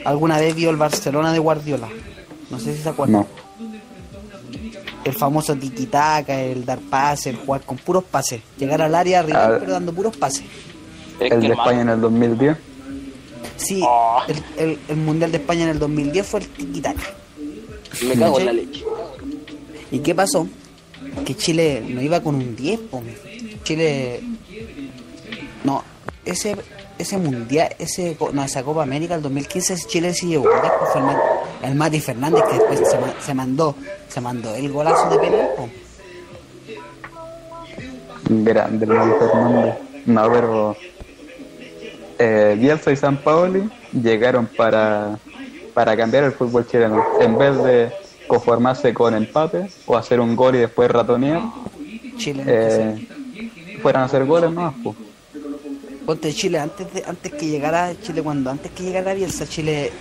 [0.09, 1.89] alguna vez vio el Barcelona de Guardiola.
[2.51, 3.21] No sé si se acuerdan.
[3.21, 3.27] No.
[5.05, 8.41] El famoso tiki-taka, el dar pases, el jugar con puros pases.
[8.59, 9.57] Llegar al área arriba, Ah.
[9.59, 10.43] pero dando puros pases.
[11.21, 12.57] Es El de España en el 2010.
[13.57, 14.25] Sí, Ah.
[14.29, 17.03] el, el- el Mundial de España en el 2010 fue el tiki-taka.
[18.07, 18.85] me cago en la leche.
[19.91, 20.47] ¿Y qué pasó?
[21.25, 23.03] Que Chile no iba con un 10, po.
[23.65, 24.21] Chile.
[25.65, 25.83] No,
[26.25, 26.55] ese
[26.99, 30.49] ese mundial, ese no, esa Copa América el 2015 ese Chile sí llegó.
[30.95, 31.21] El, Ma-
[31.63, 33.75] el Mati Fernández que después se, ma- se mandó
[34.09, 35.49] se mandó el golazo de penal.
[38.29, 39.75] Grande el Mati Fernández.
[40.07, 40.77] No, pero
[42.19, 45.19] eh, Bielsa y San Paoli llegaron para,
[45.75, 47.03] para cambiar el fútbol chileno.
[47.21, 47.93] En vez de
[48.27, 51.41] conformarse con empate o hacer un gol y después ratonear,
[52.17, 52.43] Chile.
[52.47, 53.09] eh,
[53.83, 54.75] fueran a hacer goles más.
[54.83, 54.97] Pues.
[56.09, 59.93] Ponte Chile antes de antes que llegara Chile cuando antes que llegara Bielsa Chile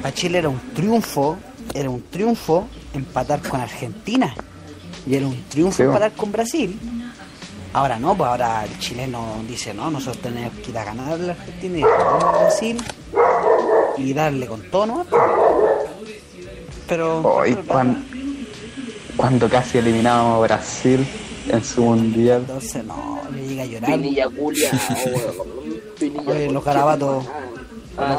[0.00, 1.36] para Chile era un triunfo,
[1.74, 4.32] era un triunfo empatar con Argentina
[5.04, 6.78] y era un triunfo Sí, empatar con Brasil.
[7.72, 11.16] Ahora no, pues ahora el chileno dice, no, nosotros tenemos que ir a ganar a
[11.16, 12.78] la Argentina y a Brasil
[13.96, 15.06] y darle con todo, ¿no?
[16.86, 18.04] Pero, Hoy, pero cuan-
[19.16, 21.04] cuando casi eliminamos a Brasil
[21.50, 22.40] en su mundial.
[22.46, 23.90] entonces no, le llega a llorar.
[23.92, 24.70] Pinilla culia,
[26.00, 26.64] Oye, los de los madre.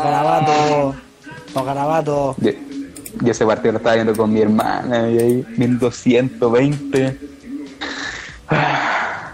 [0.03, 0.95] garabatos,
[1.55, 2.35] los garabatos.
[2.39, 2.51] Yo,
[3.21, 7.17] yo ese partido lo estaba viendo con mi hermana y ahí 1220.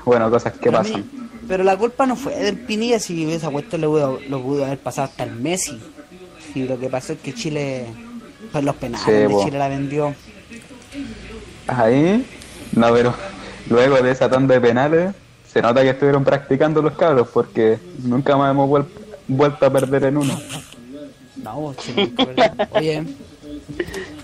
[0.05, 1.09] Bueno, cosas que Pero a mí- pasan.
[1.47, 4.77] Pero la culpa no fue del Pinilla si esa cuestión lo pudo, lo pudo haber
[4.79, 5.79] pasado hasta el Messi.
[6.53, 7.85] Y lo que pasó es que Chile,
[8.51, 9.35] pues los penales Sí, de.
[9.43, 10.13] Chile la vendió.
[11.67, 12.23] Ahí,
[12.73, 13.13] no, pero
[13.69, 15.15] luego de esa tanda de penales,
[15.51, 18.85] se nota que estuvieron practicando los cabros porque nunca más hemos vuel-
[19.27, 20.39] vuelto a perder en uno.
[21.43, 21.73] No,
[22.71, 23.03] oye,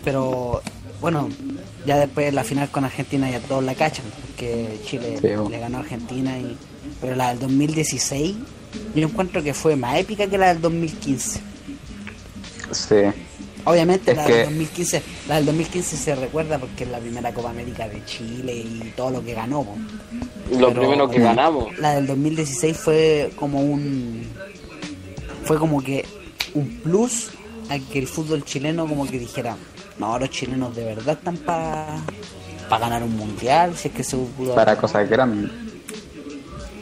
[0.04, 0.62] pero
[0.99, 1.30] bueno,
[1.86, 5.60] ya después de la final con Argentina ya todos la cachan, porque Chile Sí, le
[5.60, 6.58] ganó a Argentina y
[6.99, 8.36] pero la del 2016
[8.95, 11.41] yo encuentro que fue más épica que la del 2015.
[12.71, 12.95] Sí,
[13.65, 17.34] Obviamente Es la que- del 2015, la del 2015 se recuerda porque es la primera
[17.34, 19.63] Copa América de Chile y todo lo que ganó.
[19.63, 19.76] po.
[20.58, 21.78] Lo Pero- primero que ganamos.
[21.78, 24.24] La del 2016 fue como un
[25.45, 26.06] fue como que
[26.54, 27.30] un plus
[27.69, 29.56] a que el fútbol chileno como que dijera,
[29.97, 32.00] no, los chilenos de verdad están para
[32.69, 35.52] ganar un mundial, si es que se pudo para cosas grandes.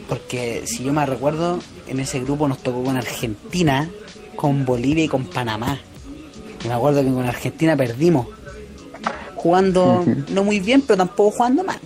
[0.08, 3.88] porque si yo me recuerdo, en ese grupo nos tocó con Argentina,
[4.36, 5.78] con Bolivia y con Panamá.
[6.64, 8.26] Y me acuerdo que con Argentina perdimos.
[9.36, 11.78] Jugando no muy bien, pero tampoco jugando mal.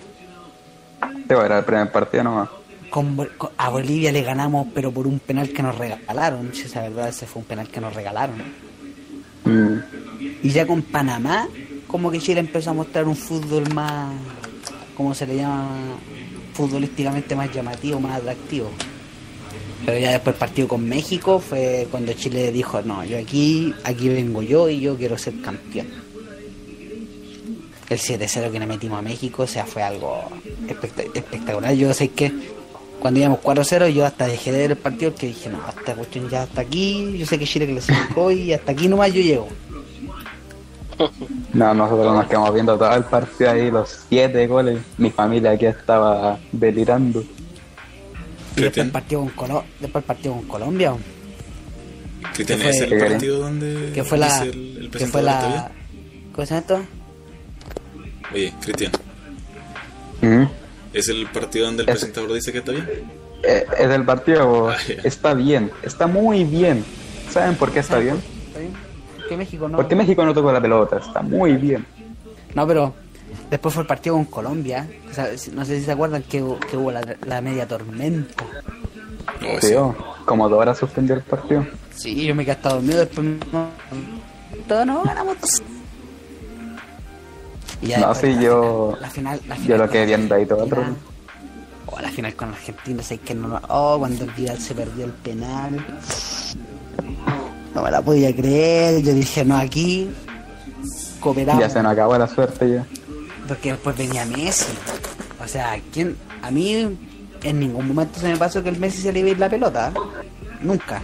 [1.27, 2.49] Te voy a era el primer partido nomás.
[2.89, 6.53] Con, con- a Bolivia le ganamos, pero por un penal que nos regalaron.
[6.53, 8.35] Si esa verdad, ese fue un penal que nos regalaron.
[9.45, 9.79] Mm,
[10.43, 11.47] Y ya con Panamá,
[11.87, 14.13] como que Chile empezó a mostrar un fútbol más,
[14.95, 15.69] ¿cómo se le llama?
[16.53, 18.69] Futbolísticamente más llamativo, más atractivo.
[19.85, 24.09] Pero ya después el partido con México fue cuando Chile dijo, no, yo aquí, aquí
[24.09, 25.87] vengo yo y yo quiero ser campeón.
[27.89, 30.23] El 7-0 que le metimos a México, o sea, fue algo
[30.67, 31.73] espectac- espectacular.
[31.75, 32.31] Yo sé que
[32.99, 36.27] cuando íbamos 4-0 yo hasta dejé de ver el partido que dije, no, esta cuestión
[36.29, 39.47] ya hasta aquí, yo sé que Chile clasificó y hasta aquí nomás yo llego.
[41.53, 44.79] No, nosotros nos quedamos viendo todo el partido ahí, los siete goles.
[44.97, 47.23] Mi familia aquí estaba delirando.
[48.57, 50.93] Y después el partido con, Colo- después el partido con Colombia,
[52.33, 55.29] Cristian, que ¿es fue- el partido donde que fue la, el, el que fue presentador
[55.29, 55.71] está la,
[56.33, 56.85] ¿cómo se llama?
[58.33, 58.91] Oye, Cristian,
[60.21, 60.43] Mm.
[60.93, 62.87] ¿es el partido donde el Es- presentador dice que está bien?
[63.43, 64.95] Eh, es del partido, Ah, ya.
[65.03, 66.83] está bien, está muy bien.
[67.29, 68.15] ¿Saben por qué está bien?
[68.47, 68.73] ¿Está bien?
[69.29, 69.77] Que México no.
[69.77, 71.85] Porque México no tocó la pelota, está muy bien.
[72.55, 72.95] No, pero
[73.49, 74.87] después fue el partido con Colombia.
[75.09, 78.43] o sea, si- no sé si se acuerdan que, que hubo la, la media tormenta.
[79.41, 79.73] Oh, Sí,
[80.25, 81.65] como dos horas suspendió el partido.
[81.95, 82.99] Sí, yo me quedé hasta dormido.
[82.99, 83.69] Después no,
[84.67, 85.37] todo no ganamos.
[87.81, 90.05] Y ya No, sí, la yo- final- la final, la yo final lo con quedé
[90.05, 90.95] viendo ahí todo el rato.
[91.87, 95.05] Oh, la final con Argentina, sé que no lo- Oh, cuando el Vidal se perdió
[95.05, 95.85] el penal.
[97.73, 99.01] No me la podía creer.
[99.03, 100.09] Yo dije, no, aquí
[101.19, 101.61] cooperamos.
[101.61, 102.85] Ya se nos acabó la suerte ya.
[103.47, 104.73] Porque después venía Messi.
[105.43, 106.15] O sea, ¿quién?
[106.41, 106.97] a mí
[107.43, 109.49] en ningún momento se me pasó que el Messi se le iba a ir la
[109.49, 109.91] pelota.
[110.61, 111.01] Nunca.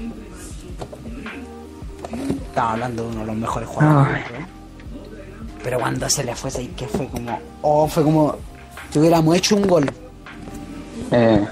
[2.48, 4.24] Estaba hablando de uno de los mejores jugadores.
[4.40, 4.46] ¿no?
[5.64, 7.40] Pero cuando se le fue, ¿sabes que fue como...
[7.62, 8.36] Oh, fue como...
[8.90, 9.86] Si hubiéramos hecho un gol.
[11.12, 11.46] Eh,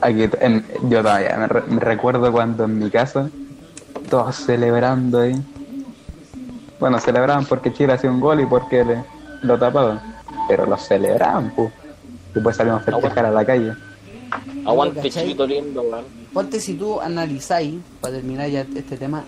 [0.00, 3.28] aquí, en- yo todavía me, re- me recuerdo cuando en mi casa,
[4.08, 5.34] todos celebrando ahí.
[6.78, 9.04] Bueno, celebraban porque Chile hacía un gol y porque le-
[9.42, 10.00] lo tapaban.
[10.48, 11.72] Pero lo celebraban, pues.
[12.34, 13.72] Después salimos a festejar a la calle.
[14.64, 16.04] Aguante chilito lindo, weón.
[16.32, 19.24] Ponte si tú analizáis, para terminar ya este tema,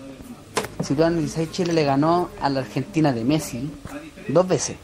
[0.81, 3.69] si tú analizáis, Chile le ganó a la Argentina de Messi
[4.27, 4.77] dos veces.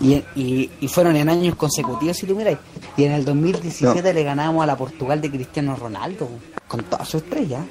[0.00, 2.58] Y, y, y fueron en años consecutivos, si tú miráis.
[2.96, 6.28] Y en el 2017 le ganamos a la Portugal de Cristiano Ronaldo,
[6.66, 7.64] con toda su estrella.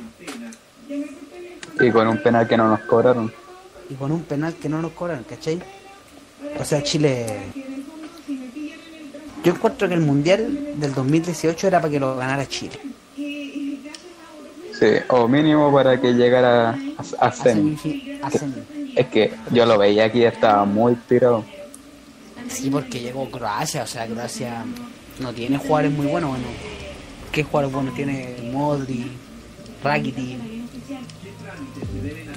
[1.79, 3.31] Y con un penal que no nos cobraron.
[3.89, 5.61] Y con un penal que no nos cobran, ¿cachai?
[6.60, 7.25] O sea, Chile...
[9.43, 12.79] Yo encuentro que el Mundial del 2018 era para que lo ganara Chile.
[13.17, 16.75] Sí, o mínimo para que llegara a,
[17.19, 17.75] a A semi.
[17.75, 18.53] semifi- a semi.
[18.95, 21.43] Es que yo lo veía aquí estaba muy tirado.
[22.47, 24.63] Sí, porque llegó Croacia, o sea, Croacia
[25.19, 26.45] no tiene jugadores muy buenos, bueno.
[27.32, 29.12] ¿Qué jugadores buenos tiene Modri,
[29.84, 30.38] Rakitic?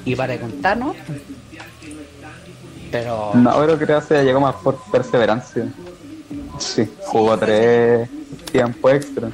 [0.04, 0.94] Y para de contar, ¿no?
[2.90, 5.66] Pero No, creo que Croacia llegó más por perseverancia.
[6.58, 8.08] Sí, jugó tres
[8.50, 9.28] tiempo extra.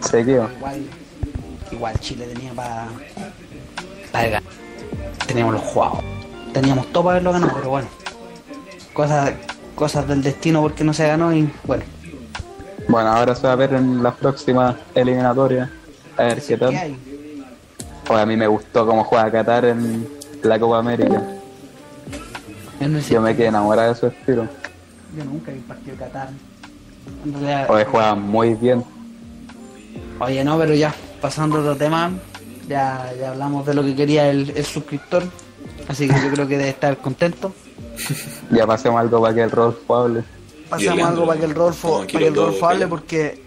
[0.00, 0.48] Seguido.
[0.56, 0.82] igual,
[1.70, 2.88] igual Chile tenía para
[4.12, 4.42] ganar.
[5.26, 6.00] Teníamos los jugados.
[6.52, 7.88] Teníamos todo para haberlo ganado, pero bueno.
[8.92, 9.32] Cosas,
[9.74, 11.84] cosas del destino porque no se ganó y bueno.
[12.88, 15.68] Bueno, ahora se va a ver en las próximas eliminatorias.
[16.16, 16.96] A ver qué ¿Qué tal.
[18.04, 20.08] Pues a mí me gustó cómo juega Qatar en
[20.42, 21.22] la Copa América.
[22.80, 24.48] Yo, no sé, Yo me quedé enamorado de su estilo.
[25.16, 26.28] yo nunca vi un partido de Qatar.
[27.24, 28.84] En realidad, Hoy juega muy bien.
[30.18, 32.10] Oye, no, pero ya, pasando a otro tema,
[32.68, 35.24] ya, ya hablamos de lo que quería el, el suscriptor,
[35.88, 37.52] así que yo creo que debe estar contento.
[38.50, 40.24] Ya pasemos algo para que el Rodolfo hable.
[40.70, 43.42] Hablando, algo para que el aquí para que el Rodolfo hable porque,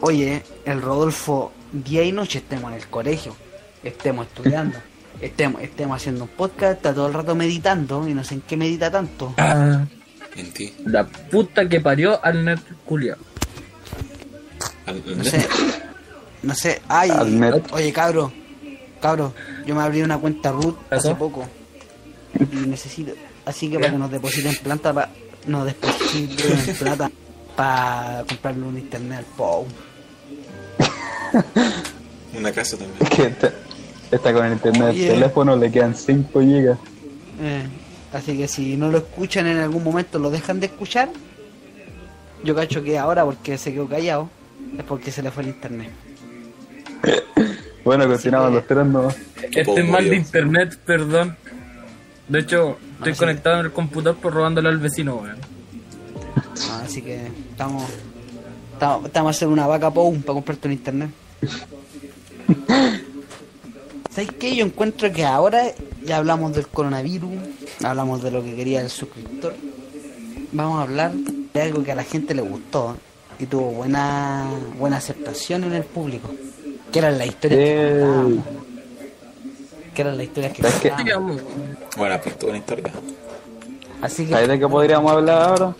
[0.00, 3.34] oye, el Rodolfo día y noche estemos en el colegio,
[3.82, 4.78] estemos estudiando,
[5.20, 8.56] estemos, estemos haciendo un podcast, está todo el rato meditando y no sé en qué
[8.56, 9.34] medita tanto.
[9.38, 10.72] En ti.
[10.84, 13.16] La puta que parió al net culiao.
[14.86, 15.48] No sé,
[16.42, 17.10] no sé, ay,
[17.72, 18.30] oye cabro,
[19.00, 19.32] cabro,
[19.64, 21.48] yo me abrí una cuenta root hace poco
[22.38, 23.12] y necesito,
[23.46, 25.10] así que para que nos depositen plata, para
[25.46, 27.10] nos depositen plata
[27.56, 29.66] para comprarle un internet al POU.
[32.36, 32.98] Una casa también.
[33.10, 33.52] Que
[34.16, 36.78] está, con el internet del teléfono, le quedan 5 gigas.
[37.40, 37.66] Eh,
[38.12, 41.10] así que si no lo escuchan en algún momento, lo dejan de escuchar.
[42.44, 44.28] Yo cacho que ahora, porque se quedó callado,
[44.76, 45.90] es porque se le fue el internet.
[47.84, 49.08] Bueno, continuamos que- los tres no.
[49.42, 51.36] Este es mal de internet, perdón.
[52.28, 53.18] De hecho, estoy sí.
[53.18, 55.36] conectado en el computador por robándole al vecino, weón.
[56.70, 57.84] Ah, así que estamos,
[58.72, 61.10] estamos, estamos a hacer una vaca POU para comprarte un internet.
[64.14, 64.54] ¿Sabes qué?
[64.54, 65.64] Yo encuentro que ahora
[66.04, 67.32] ya hablamos del coronavirus,
[67.82, 69.54] hablamos de lo que quería el suscriptor.
[70.52, 72.96] Vamos a hablar de algo que a la gente le gustó
[73.40, 74.46] y tuvo buena
[74.78, 76.30] buena aceptación en el público.
[76.92, 78.00] Que eran las historias que Eh.
[78.00, 78.44] contábamos.
[79.94, 81.40] Que eran las historias que contábamos.
[81.96, 82.92] Buena pues toda una historia.
[84.00, 84.30] Así que...
[84.32, 85.74] ¿Sabes de qué podríamos hablar ahora?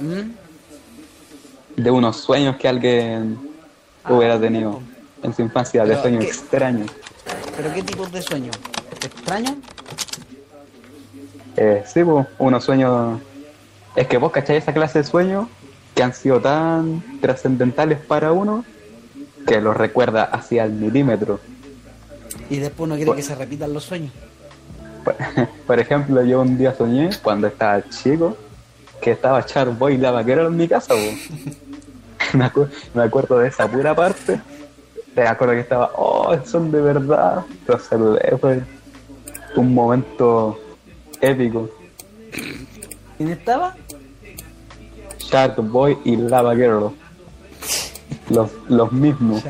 [0.00, 1.80] ¿Mm?
[1.82, 3.38] De unos sueños que alguien
[4.08, 4.80] hubiera tenido
[5.22, 6.30] en su infancia, de sueños ¿qué?
[6.30, 6.90] extraños.
[7.56, 8.56] ¿Pero qué tipos de sueños?
[9.02, 9.54] ¿Extraños?
[11.56, 13.20] Eh, sí, pues, unos sueños.
[13.94, 15.46] Es que vos cacháis esa clase de sueños
[15.94, 18.64] que han sido tan trascendentales para uno
[19.46, 21.38] que los recuerda hacia el milímetro.
[22.50, 24.12] Y después uno quiere que se repitan los sueños.
[25.04, 25.14] Por,
[25.66, 28.36] por ejemplo, yo un día soñé cuando estaba chico
[29.00, 30.94] que estaba Charboy la vaquera en mi casa.
[32.32, 34.40] me, acu- me acuerdo de esa pura parte.
[35.16, 37.44] Me acuerdo que estaba, oh, son de verdad.
[37.66, 38.62] Los saludé, fue
[39.56, 40.58] un momento
[41.20, 41.70] épico.
[43.16, 43.76] ¿Quién estaba?
[45.18, 46.90] Shark Boy y Lava Girl.
[48.30, 49.42] Los, los mismos.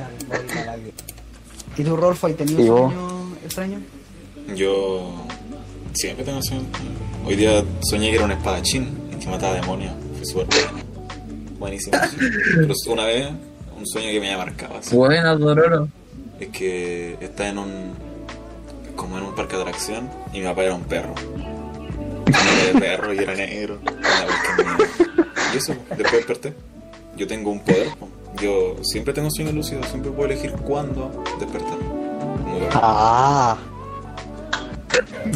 [1.76, 2.92] ¿Y tú, Rolfo, has tenido ¿Y vos?
[2.92, 3.82] sueños extraños?
[4.54, 5.14] Yo
[5.94, 6.66] siempre tengo sueños.
[7.24, 9.94] Hoy día soñé que era un espadachín que mataba demonios.
[10.16, 10.84] Fue súper bueno.
[11.58, 11.96] Buenísimo.
[12.56, 13.28] Pero una vez,
[13.84, 15.88] un sueño que me había marcado así, Buena, Dororo.
[16.40, 17.92] es que está en un.
[18.96, 21.14] como en un parque de atracción y mi papá era un perro.
[22.26, 23.78] Era de perro y era negro.
[25.52, 26.54] Y eso, después desperté.
[27.16, 27.88] Yo tengo un poder.
[27.98, 28.08] po.
[28.42, 31.78] Yo siempre tengo sueños lúcidos, siempre puedo elegir cuándo despertar.
[31.78, 32.68] Muy bueno.
[32.74, 33.56] Ah.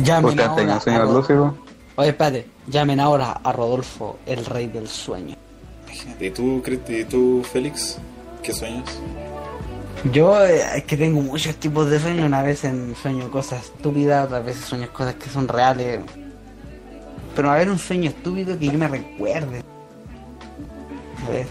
[0.03, 0.77] Llamen ahora.
[0.77, 1.55] a sueños Ro- lúcidos.
[1.97, 2.47] Oye, espérate.
[2.67, 5.37] Llamen ahora a Rodolfo, el rey del sueño.
[5.87, 6.27] Imagínate.
[6.27, 7.99] ¿Y tú, Cristi, y tú, Félix?
[8.43, 8.89] ¿Qué sueños?
[10.13, 12.27] Yo eh, es que tengo muchos tipos de sueños.
[12.27, 16.01] Una vez en sueño cosas estúpidas, otras veces sueño cosas que son reales.
[17.35, 19.63] Pero a ver un sueño estúpido que yo me recuerde.
[21.27, 21.47] A ver.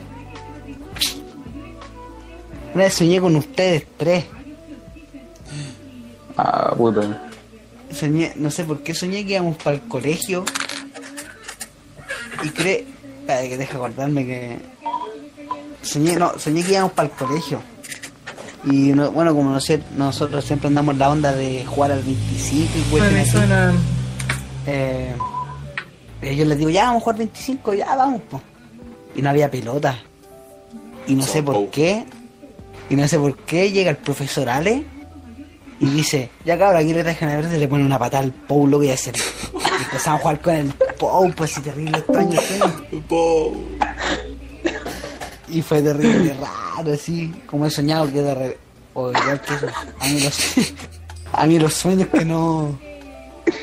[2.73, 4.25] Una vez soñé con ustedes tres.
[6.37, 7.29] Ah, puta.
[7.91, 10.45] Soñé, no sé por qué soñé que íbamos para el colegio.
[12.43, 12.85] Y cree.
[13.27, 14.76] Que deja acordarme que.
[15.87, 17.61] Soñé, no, soñé que íbamos para el colegio.
[18.65, 22.97] Y no- bueno, como no sé, nosotros siempre andamos la onda de jugar al 25
[22.97, 23.31] y así.
[24.65, 25.15] Eh,
[26.21, 28.41] y yo les digo, ya vamos a jugar 25, ya vamos, po.
[29.15, 29.97] Y no había pelota.
[31.07, 31.69] Y no sé por Oh.
[31.71, 32.03] qué.
[32.89, 34.83] Y no sé por qué llega el profesor Ale
[35.79, 38.31] y dice, ya cabrón, aquí le dejan a ver, se le pone una patada al
[38.31, 39.15] Pou, lo que hacer.
[39.17, 42.75] Y empezamos a jugar con el Pou, pues así terrible extraño sueño.
[45.49, 48.57] Y fue terrible raro, así, como he soñado que de re...
[48.93, 49.67] o igual que eso.
[49.99, 50.73] A mí los,
[51.33, 52.77] a mí los sueños que no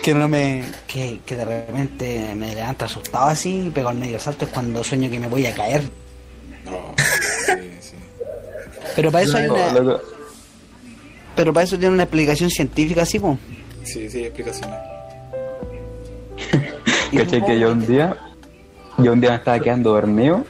[0.03, 4.19] que no me que, que de repente me levanto asustado así y pego al medio
[4.19, 5.83] salto es cuando sueño que me voy a caer.
[6.65, 6.95] No,
[7.47, 7.97] sí, sí.
[8.97, 10.03] Pero para eso hay una loco.
[11.37, 13.39] pero para eso tiene una explicación científica así, po.
[13.83, 14.79] Sí, sí, explicaciones.
[17.15, 18.17] ¿Cachai que yo un día,
[18.99, 20.45] yo un día me estaba quedando dormido,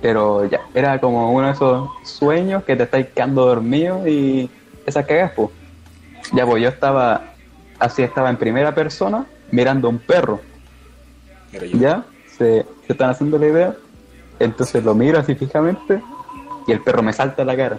[0.00, 4.50] pero ya, era como uno de esos sueños que te estáis quedando dormido y
[4.86, 5.50] esas cagas, pues.
[6.32, 7.32] Ya, pues yo estaba,
[7.78, 10.40] así estaba en primera persona, mirando a un perro,
[11.52, 11.60] yo.
[11.78, 12.04] ya,
[12.36, 13.74] se, se están haciendo la idea,
[14.38, 16.00] entonces lo miro así fijamente
[16.66, 17.78] y el perro me salta a la cara.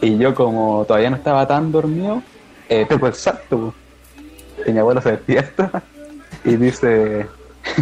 [0.00, 2.22] Y yo como todavía no estaba tan dormido,
[2.68, 4.68] eh, pego el salto, pues.
[4.68, 5.82] Y mi abuelo se despierta
[6.44, 7.26] y dice,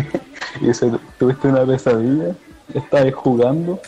[0.61, 2.35] y dice, tuviste una pesadilla,
[2.73, 3.81] estabas jugando.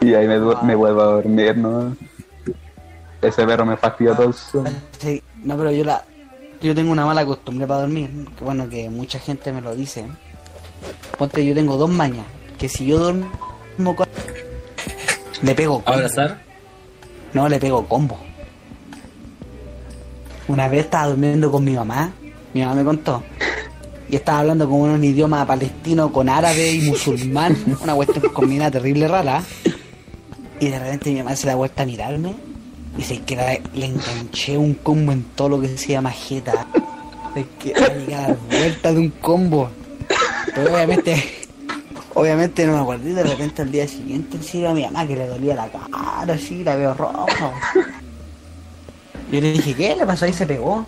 [0.00, 1.96] Y ahí me, du- me vuelvo a dormir, ¿no?
[3.22, 4.70] Ese perro me fastidió todo el sueño.
[4.98, 6.04] Sí, no, pero yo la
[6.60, 10.06] yo tengo una mala costumbre para dormir, que bueno que mucha gente me lo dice.
[11.16, 12.26] Ponte yo tengo dos mañas,
[12.58, 14.06] que si yo duermo con
[15.42, 15.92] le pego combo.
[15.92, 16.40] Abrazar.
[17.32, 18.18] No, le pego combo.
[20.48, 22.12] Una vez estaba durmiendo con mi mamá,
[22.54, 23.22] mi mamá me contó,
[24.10, 29.06] y estaba hablando con un idioma palestino con árabe y musulmán, una cuestión combinada terrible
[29.08, 29.42] rara.
[30.60, 32.34] Y de repente mi mamá se da vuelta a mirarme
[32.98, 36.66] y se que la- le enganché un combo en todo lo que se llama jeta.
[37.36, 37.72] Es que
[38.10, 39.70] dar vuelta de un combo.
[40.54, 41.22] Pero obviamente,
[42.14, 43.12] obviamente no me acordé.
[43.14, 46.64] De repente al día siguiente sí a mi mamá que le dolía la cara, así,
[46.64, 47.52] la veo roja.
[49.30, 50.24] Yo le dije, ¿qué le pasó?
[50.24, 50.86] Ahí se pegó.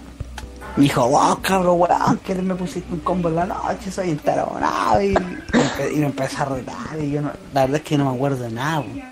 [0.77, 5.03] Me dijo, wow, cabrón, weón, que me pusiste un combo en la noche, soy entaronado.
[5.03, 5.15] Y,
[5.93, 6.99] y me empezó a retar.
[7.01, 8.81] Y yo no, la verdad es que no me acuerdo de nada.
[8.81, 9.03] weón.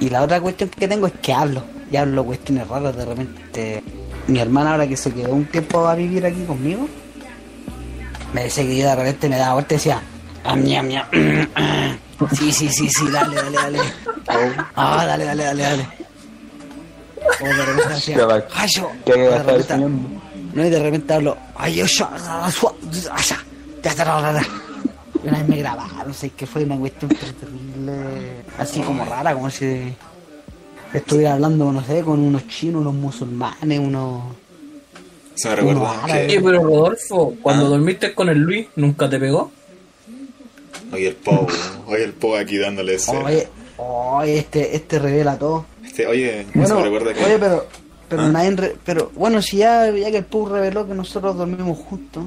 [0.00, 1.62] Y la otra cuestión que tengo es que hablo.
[1.92, 3.84] Y hablo cuestiones raras de repente.
[4.26, 6.88] Mi hermana ahora que se quedó un tiempo a vivir aquí conmigo,
[8.32, 10.00] me decía que yo de repente me daba vuelta y decía,
[10.44, 11.08] ah, mia, mia,
[12.32, 13.78] sí, sí, sí, sí, dale, dale, dale.
[14.76, 15.88] Ah, dale, dale, dale, dale.
[17.40, 18.18] O de repente decía,
[20.54, 23.10] no, y de repente hablo, ay, yo, yo, yo, yo,
[23.82, 24.46] ya está, la, la, la".
[25.22, 29.50] Y una vez me grabaron, sé que fue una cuestión terrible, así como rara, como
[29.50, 29.94] si
[30.94, 34.22] estuviera hablando, no sé, con unos chinos, unos musulmanes, unos...
[35.34, 36.04] Se me recuerda.
[36.04, 37.68] Oye, pero Rodolfo, cuando Ah.
[37.70, 39.50] dormiste con el Luis, ¿nunca te pegó?
[40.92, 41.46] Oye, el Po,
[41.86, 43.16] oye, el Po aquí dándole ese.
[43.16, 43.48] Oye,
[43.78, 45.64] oye, este, este revela todo.
[45.84, 47.24] Este, oye, se Bueno, me recuerda que.
[47.24, 47.66] oye, pero,
[48.10, 48.28] pero ¿Ah?
[48.28, 52.24] nadie, re- pero bueno, si ya, ya que el Pug reveló que nosotros dormimos juntos,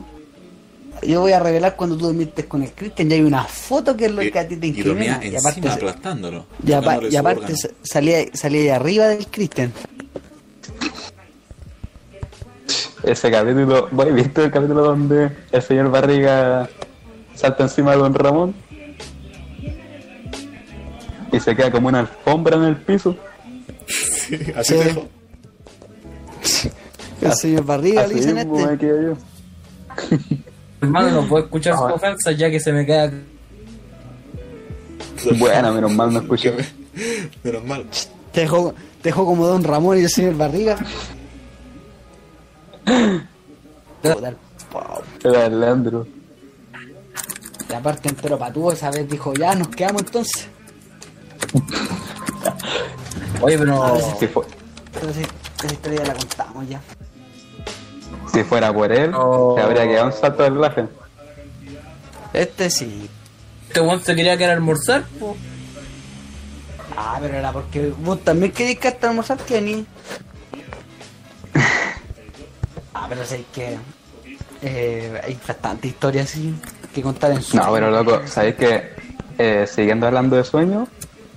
[1.05, 4.05] yo voy a revelar cuando tú dormiste con el Christian, ya hay una foto que
[4.05, 5.19] es lo que a ti te y dormía incrimina.
[5.25, 6.45] Y encima aparte, aplastándolo.
[6.65, 7.53] y apa- y aparte
[7.83, 9.71] salía, salía ahí arriba del Christian.
[13.03, 16.69] Ese capítulo, ¿vos has visto el capítulo donde el señor Barriga
[17.35, 18.55] salta encima de Don Ramón?
[21.33, 23.15] Y se queda como una alfombra en el piso.
[23.85, 24.79] Sí, así Sí.
[24.85, 25.07] dejó.
[27.21, 28.51] El señor Barriga le dicen este.
[28.51, 29.17] me yo.
[30.81, 33.11] Hermano, no puedo escuchar su ofensa ya que se me queda.
[35.37, 36.53] Bueno, menos mal no escuché.
[37.43, 37.85] Menos mal.
[38.31, 40.77] Te dejó, te dejó como Don Ramón y el señor Barriga.
[45.23, 46.05] El Leandro.
[47.69, 50.47] La parte entero patúo esa vez dijo, ya nos quedamos entonces.
[53.41, 53.97] Oye, pero.
[54.19, 55.21] Pero sí,
[55.65, 56.81] esa historia ya la contamos ya.
[58.31, 59.55] si fuera por él, Oh.
[59.55, 60.85] se habría quedado un salto del laje.
[62.33, 63.09] Este sí.
[63.67, 65.35] Este weón se quería quedar a almorzar, po.
[66.97, 69.85] Ah, pero era porque vos también querías que hasta almorzar, Kenny.
[72.95, 73.77] Ah, pero sé que
[74.61, 76.53] eh, hay bastante historias así
[76.93, 77.57] que contar en su.
[77.57, 78.91] No, pero loco, ¿sabéis que
[79.37, 80.87] eh, siguiendo hablando de sueños?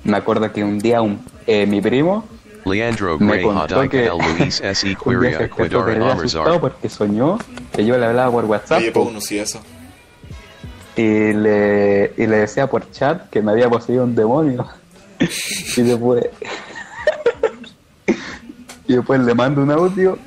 [0.04, 2.24] Me acuerdo que un día un, eh, mi primo
[2.66, 4.96] Leandro me contó que El Luis S.
[5.04, 7.38] terrible asustado porque soñó
[7.72, 9.60] que yo le hablaba por WhatsApp Oye, po, Pau, no sí eso.
[10.96, 14.66] y, le, y le decía por chat que me había poseído un demonio.
[15.76, 16.26] y después
[18.86, 20.18] y después le mando un audio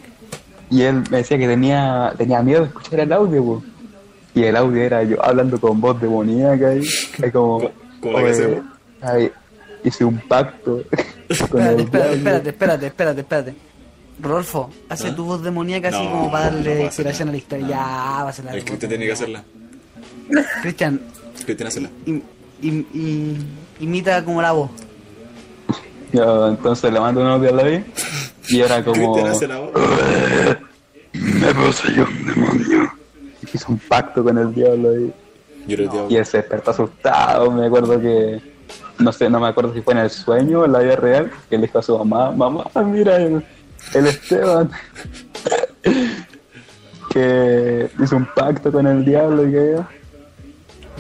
[0.72, 3.64] y él me decía que tenía tenía miedo de escuchar el audio po.
[4.34, 7.72] y el audio era yo hablando con voz demoníaca y, y como
[9.84, 10.84] hice un pacto
[11.30, 13.56] Espérate, espérate, espérate, espérate, espérate, espérate.
[14.22, 15.16] Rodolfo, hace ¿Ah?
[15.16, 17.68] tu voz demoníaca así No, como para no darle inspiración a la historia.
[17.68, 19.44] Ya, va a la El Cristian tiene que hacerla.
[20.62, 21.00] Cristian,
[21.46, 21.90] Cristian, hazla.
[22.06, 22.22] im-
[22.62, 23.46] im- im-
[23.80, 24.70] imita como la voz.
[26.12, 27.82] Yo, entonces le mando un audio a David
[28.50, 29.72] y era como Cristian, hace la voz.
[31.14, 32.92] me poseyó un demonio
[33.52, 35.12] hizo un pacto con el diablo ahí
[35.66, 38.40] Yo y él se despertó asustado me acuerdo que
[39.00, 41.32] no sé no me acuerdo si fue en el sueño o en la vida real
[41.50, 43.44] que le dijo a su mamá mamá mira el,
[43.94, 44.70] el Esteban
[47.14, 49.76] que hizo un pacto con el diablo y que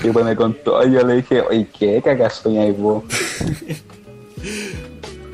[0.04, 3.04] y pues me contó y yo le dije oye qué caca soñáis vos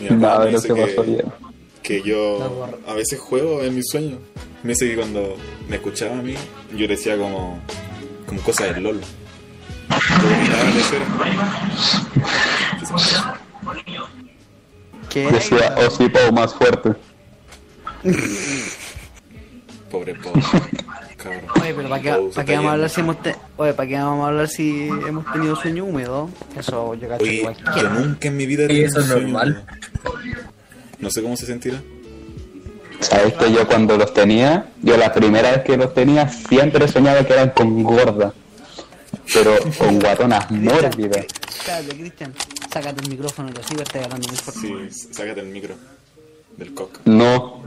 [0.01, 1.25] hermano no se que- pasó bien.
[1.83, 4.19] que yo a veces juego en mis sueños.
[4.63, 5.35] Me dice que cuando
[5.69, 6.33] me escuchaba a mí,
[6.75, 7.59] yo decía como,
[8.25, 8.99] como cosas del LOL.
[15.09, 15.31] ¿Qué?
[15.31, 16.93] decía Pau más fuerte
[19.89, 20.41] Pobre pobre.
[21.17, 21.41] Cabrón.
[21.61, 23.95] Oye, pero ¿para qué, Pau para vamos a hablar si hemos te- Oye, ¿para qué
[23.95, 26.29] vamos a hablar si hemos tenido sueño húmedo?
[26.57, 27.47] Eso yo cacho Oye,
[27.81, 29.65] yo nunca en mi vida he Oye, tenido eso es normal.
[30.99, 31.77] No sé cómo se sentirá.
[32.99, 37.23] Sabes que yo cuando los tenía, yo la primera vez que los tenía siempre soñaba
[37.25, 38.33] que eran con gorda,
[39.33, 41.25] pero con guatonas mórbidas.
[41.47, 42.33] Espérate, Cristian,
[42.71, 44.91] sácate el micrófono, lo sigo, estoy hablando muy fuerte.
[44.91, 45.75] Sí, sácate el micro
[46.57, 46.99] del cock.
[47.05, 47.63] No,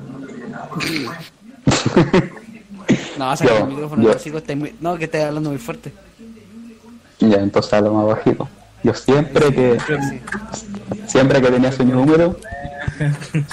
[3.19, 4.75] No, sácate Yo- el micrófono, sigo, estoy muy...
[4.81, 5.93] No, que estoy hablando muy fuerte.
[7.21, 8.49] ya entonces hablo más bajito.
[8.85, 10.21] Yo siempre que Sí.
[11.09, 12.37] siempre que tenía sueños húmedos,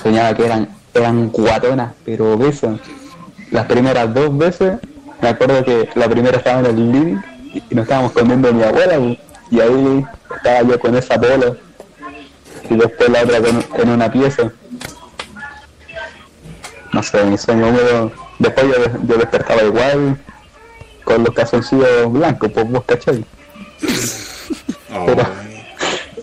[0.01, 2.79] soñaba que eran eran guatonas, pero obesas.
[3.51, 4.77] Las primeras dos veces,
[5.21, 7.17] me acuerdo que la primera estaba en el living
[7.69, 8.97] y nos estábamos comiendo mi abuela,
[9.51, 11.55] y ahí estaba yo con esa bola
[12.69, 14.51] y después la otra con- en una pieza.
[16.93, 20.17] No sé, mi sueño húmedo, después yo, yo despertaba igual
[21.03, 23.25] con los calzoncillos blancos, pues vos cachai.
[24.97, 25.25] Oh, Pero-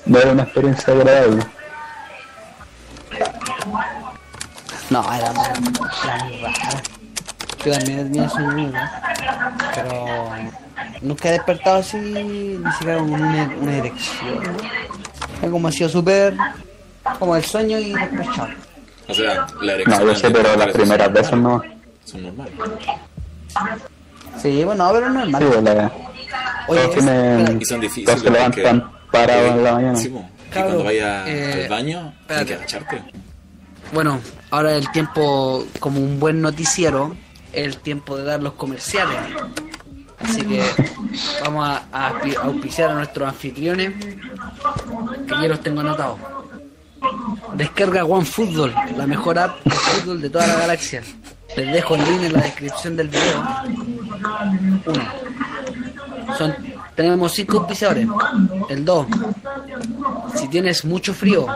[0.06, 1.44] No era una experiencia agradable.
[4.90, 5.72] No, era, era muy
[6.40, 6.78] raro.
[7.64, 8.72] Yo también tenía sueño húmedo,
[9.74, 10.34] pero
[11.00, 14.58] nunca he despertado así, ni siquiera con una, una erección, ¿no?
[15.40, 16.34] Fue como ha sido súper...
[17.18, 18.48] Como el sueño y después chao.
[19.08, 20.00] o sea, la erección.
[20.06, 21.60] No, yo sé, pero las primeras veces no.
[22.04, 22.54] Son normales.
[24.40, 25.92] Sí, bueno, pero no es Sí, la-
[26.68, 27.60] Oye, todos es-.
[27.60, 28.06] Y son difíciles.
[28.06, 29.96] todos se levantan parados en la mañana.
[29.96, 33.02] Sí, y cuando vaya eh, al baño, tienes que agacharte.
[33.92, 34.20] Bueno,
[34.50, 37.14] ahora el tiempo, como un buen noticiero,
[37.52, 39.16] es el tiempo de dar los comerciales.
[40.22, 40.62] Así que
[41.42, 42.12] vamos a,
[42.42, 46.18] auspiciar a nuestros anfitriones, que ya los tengo anotados.
[47.54, 51.02] Descarga OneFootball, la mejor app de fútbol de toda la galaxia.
[51.56, 53.44] Les dejo el link en la descripción del video.
[54.86, 55.02] Uno.
[56.94, 58.06] Tenemos cinco auspiciadores.
[58.68, 59.06] El 2.
[60.34, 61.46] Si tienes mucho frío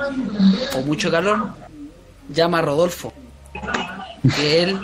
[0.74, 1.50] o mucho calor,
[2.28, 3.12] llama a Rodolfo.
[4.34, 4.80] Que él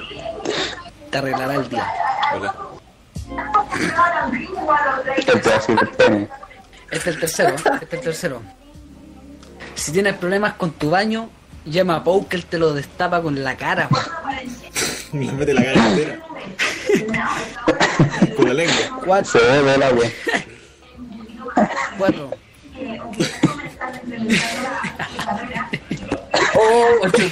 [1.11, 1.87] te arreglará el día.
[2.35, 2.72] Hola.
[5.27, 6.29] El pedacito del pene.
[6.91, 7.55] Este es el tercero.
[7.55, 8.43] Este es el tercero.
[9.75, 11.31] Si tienes problemas con tu baño,
[11.65, 13.89] llama a Pau que él te lo destapa con la cara.
[15.13, 16.21] Le mete la cara entera.
[18.37, 19.01] Con la lengua.
[19.05, 19.31] Cuatro.
[19.33, 20.05] Se bebe el agua.
[21.99, 22.31] Cuatro.
[26.55, 27.31] Oh, ocho.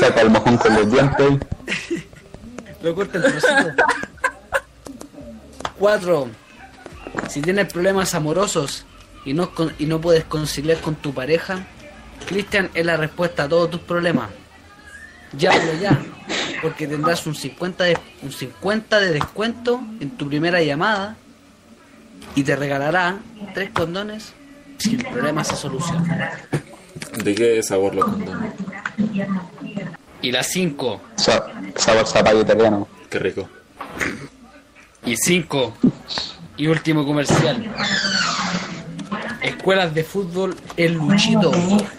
[0.00, 1.28] Saca el mojón con los dientes.
[2.82, 3.84] Lo corta el trocito.
[5.78, 6.28] Cuatro.
[7.28, 8.86] Si tienes problemas amorosos
[9.24, 11.66] y no, y no puedes conciliar con tu pareja,
[12.26, 14.30] Cristian es la respuesta a todos tus problemas.
[15.36, 16.00] Llámalo ya,
[16.62, 21.16] porque tendrás un 50 de, un 50 de descuento en tu primera llamada
[22.34, 23.18] y te regalará
[23.54, 24.32] tres condones
[24.78, 26.32] si el problema se soluciona.
[27.22, 28.52] ¿De qué sabor los condones?
[30.22, 31.00] Y las 5.
[31.16, 31.46] Sa-
[31.76, 32.86] sabor zapallo italiano.
[33.08, 33.48] Qué rico.
[35.04, 35.74] Y 5.
[36.56, 37.72] Y último comercial.
[39.42, 41.50] Escuelas de fútbol El Luchito.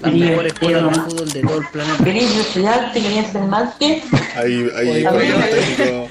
[0.02, 2.04] Las mejores escuelas de fútbol de todo el planeta.
[2.04, 3.02] ¿Queréis estudiarte?
[3.02, 4.02] ¿Querías ser máster?
[4.36, 5.10] Ahí, ahí, técnico.
[5.12, 6.10] Problema técnico,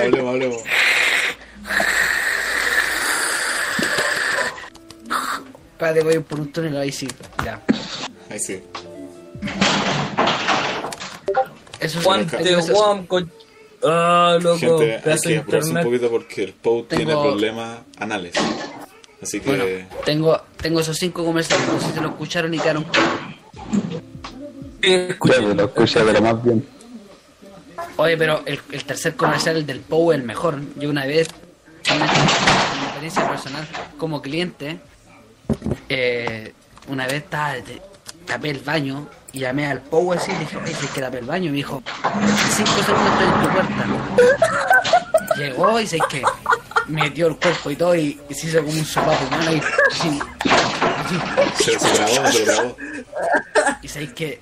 [0.00, 0.62] hablemos, hablemos.
[5.72, 7.08] Espérate, voy por un túnel ahí sí.
[7.44, 7.60] Ya.
[8.30, 8.62] Ahí sí.
[11.80, 13.30] Eso Guante, guam, con...
[13.82, 18.34] Ah, loco, Gente, hay que apurarse un poquito porque el Pou tiene Tengo- problemas anales.
[19.22, 19.48] Así que.
[19.48, 19.64] Bueno,
[20.04, 21.66] tengo, tengo esos cinco comerciales.
[21.68, 22.84] No sé si lo escucharon y quedaron.
[24.82, 25.54] Sí, escuché.
[25.54, 26.66] Lo escuché, pero más bien.
[27.96, 30.58] Oye, pero el, el tercer comercial, el del POU, es el mejor.
[30.76, 31.28] Yo una vez,
[31.86, 32.06] en una
[32.84, 33.66] experiencia personal
[33.96, 34.78] como cliente,
[35.88, 36.52] eh,
[36.88, 37.54] una vez estaba,
[38.26, 41.18] tapé el baño y llamé al POU así y dije, oye, si es que tapé
[41.18, 41.46] el baño.
[41.46, 43.86] Y me dijo, "En cinco segundos estoy en tu puerta.
[45.36, 46.22] Llegó y sé que
[46.88, 49.62] metió el cuerpo y todo y, y se hizo como un sopapo humano y.
[51.62, 52.76] Se, se grabó, se grabó.
[53.82, 54.40] Y sabéis que,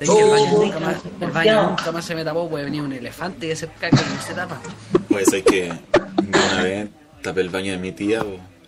[0.00, 3.46] el baño, nunca más, el baño nunca más se me tapó, puede venir un elefante
[3.46, 4.60] y hacer caca y no se tapa.
[5.08, 6.88] Pues es que yo una vez
[7.22, 8.24] tapé el baño de mi tía.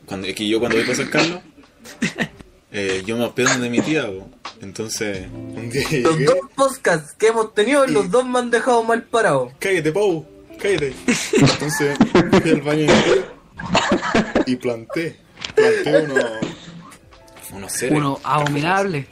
[0.06, 1.40] Cuando, es que yo cuando voy para San Carlos,
[2.72, 4.06] eh, yo me hospedo de mi tía.
[4.06, 4.28] po.
[4.60, 6.24] Entonces, un día Los llegué.
[6.26, 9.52] dos podcasts que hemos tenido, los dos me han dejado mal parado.
[9.58, 10.26] Cállate, Pau,
[10.60, 10.92] cállate.
[11.32, 11.96] Entonces
[12.42, 15.16] fui al baño de mi tía y planté.
[15.54, 16.24] Planté unos.
[17.52, 17.98] unos seres.
[17.98, 19.06] Uno abominable.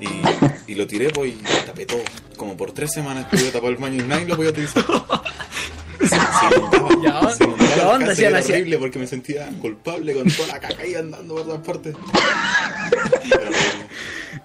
[0.00, 2.02] Y, y lo tiré pues, y tapé todo.
[2.36, 4.84] Como por tres semanas estuve tapado el baño y nadie lo podía utilizar.
[6.00, 10.14] Se, se inundaba, Ya, se inundaba y era la hacía- horrible porque me sentía culpable
[10.14, 11.94] con toda la caca ahí andando por todas partes.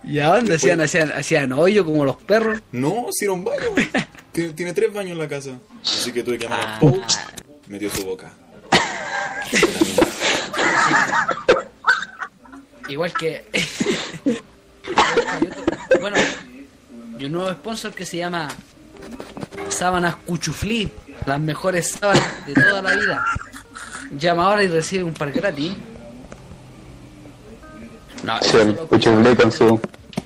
[0.03, 2.61] ¿Y a dónde hacían, hacían, hacían hoyo como los perros?
[2.71, 3.65] No, si era un baño.
[4.31, 5.51] Tiene, tiene tres baños en la casa.
[5.81, 6.77] Así que tuve que llamar Ah.
[6.77, 7.01] a Pau.
[7.67, 8.31] Metió su boca.
[12.89, 13.45] Igual que.
[16.01, 16.17] bueno,
[17.17, 18.49] y un nuevo sponsor que se llama
[19.69, 20.91] Sábanas Cuchuflí,
[21.25, 23.25] las mejores sábanas de toda la vida.
[24.17, 25.73] Llama ahora y recibe un par gratis.
[28.23, 29.79] No, Sí, el con sus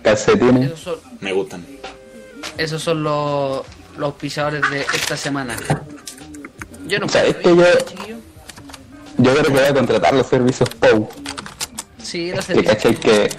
[0.04, 0.78] calcetines.
[0.80, 1.66] son, Me gustan.
[2.58, 3.62] esos son los,
[3.98, 5.56] los pisadores de esta semana.
[6.88, 7.62] Yo no ¿Sabes puedo que
[8.12, 8.18] yo-.
[9.18, 11.10] Yo creo que voy a contratar los servicios POU.
[12.02, 12.76] Sí, los Que servicios.
[12.76, 13.30] cachai que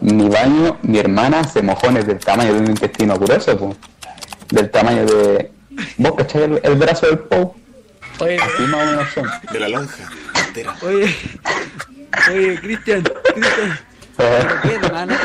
[0.00, 3.76] mi baño, mi hermana se mojones del tamaño de un intestino grueso, po.
[4.50, 5.52] Del tamaño de.
[5.96, 7.54] ¿Vos cachai el, el brazo del POU?
[8.20, 9.28] Oye, Así más o menos son.
[9.52, 10.08] De la lonja.
[10.46, 10.74] Entera.
[10.82, 11.14] oye,
[12.30, 13.78] oye, Cristian, Cristian.
[14.16, 15.18] ¿Pero ¿Qué hermana?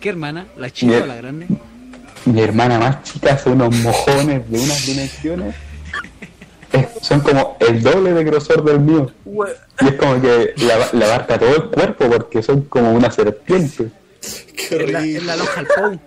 [0.00, 0.46] ¿Qué hermana?
[0.56, 1.46] ¿La chica o la grande?
[2.24, 5.54] Mi hermana más chica hace unos mojones de unas dimensiones.
[6.72, 9.10] Es- son como el doble de grosor del mío.
[9.80, 13.10] Y es como que le, aba- le abarca todo el cuerpo porque son como una
[13.10, 13.88] serpiente.
[14.56, 16.00] Qué Es la, la loja al Pou.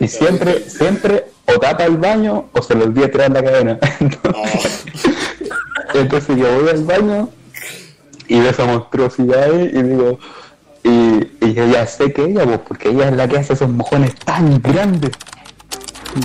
[0.00, 3.78] Y siempre, siempre o tapa el baño o se le olvida tirar la cadena.
[4.34, 4.44] Oh,
[5.94, 7.28] Entonces yo voy al baño
[8.28, 10.18] y veo esa monstruosidad ahí y digo,
[10.84, 13.68] y, y yo ya sé que ella, pues, porque ella es la que hace esos
[13.68, 15.10] mojones tan grandes.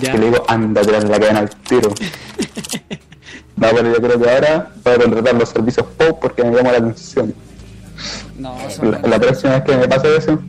[0.01, 0.11] Ya.
[0.11, 1.89] Que le digo, anda, tirar la cadena al tiro.
[3.55, 6.71] no, pero yo creo que ahora voy a contratar los servicios POP porque me llama
[6.71, 7.33] la atención.
[8.37, 10.39] No, La, la próxima vez que me pase eso,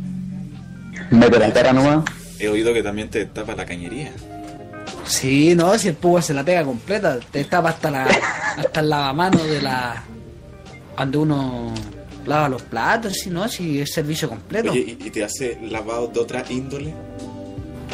[1.10, 2.04] mete la cara nomás.
[2.38, 4.12] He oído que también te tapa la cañería.
[5.06, 8.06] Sí, no, si el Pou se la pega completa, te tapa hasta la
[8.56, 10.02] hasta el lavamano de la
[10.94, 11.74] cuando uno
[12.26, 14.72] lava los platos, si no, si es servicio completo.
[14.72, 16.92] Oye, ¿y, y te hace lavado de otra índole?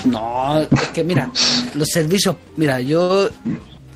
[0.04, 1.30] No, es que mira,
[1.74, 3.28] los servicios, mira, yo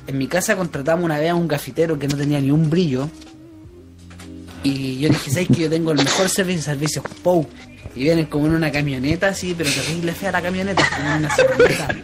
[0.07, 3.09] en mi casa contratamos una vez a un gafitero que no tenía ni un brillo.
[4.63, 7.47] Y yo dije, ¿sabes que yo tengo el mejor servicio, servicios POU?
[7.95, 11.29] Y vienen como en una camioneta así, pero terrible fea la camioneta, como en una
[11.35, 11.95] camioneta.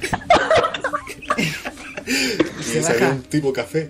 [2.63, 3.13] se salió baja.
[3.13, 3.89] un tipo café.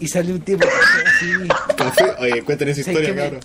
[0.00, 1.48] Y salió un tipo así.
[1.76, 2.04] Café.
[2.20, 3.40] Oye, cuenten esa ¿Sabes historia, me- cabrón.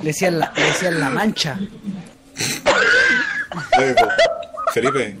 [0.00, 1.58] Le decían la, le decían la mancha.
[3.78, 4.08] Oye, po,
[4.72, 5.16] Felipe,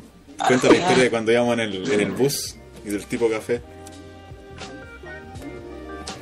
[0.46, 3.60] cuenta la historia de cuando íbamos en el, en el bus y del tipo café.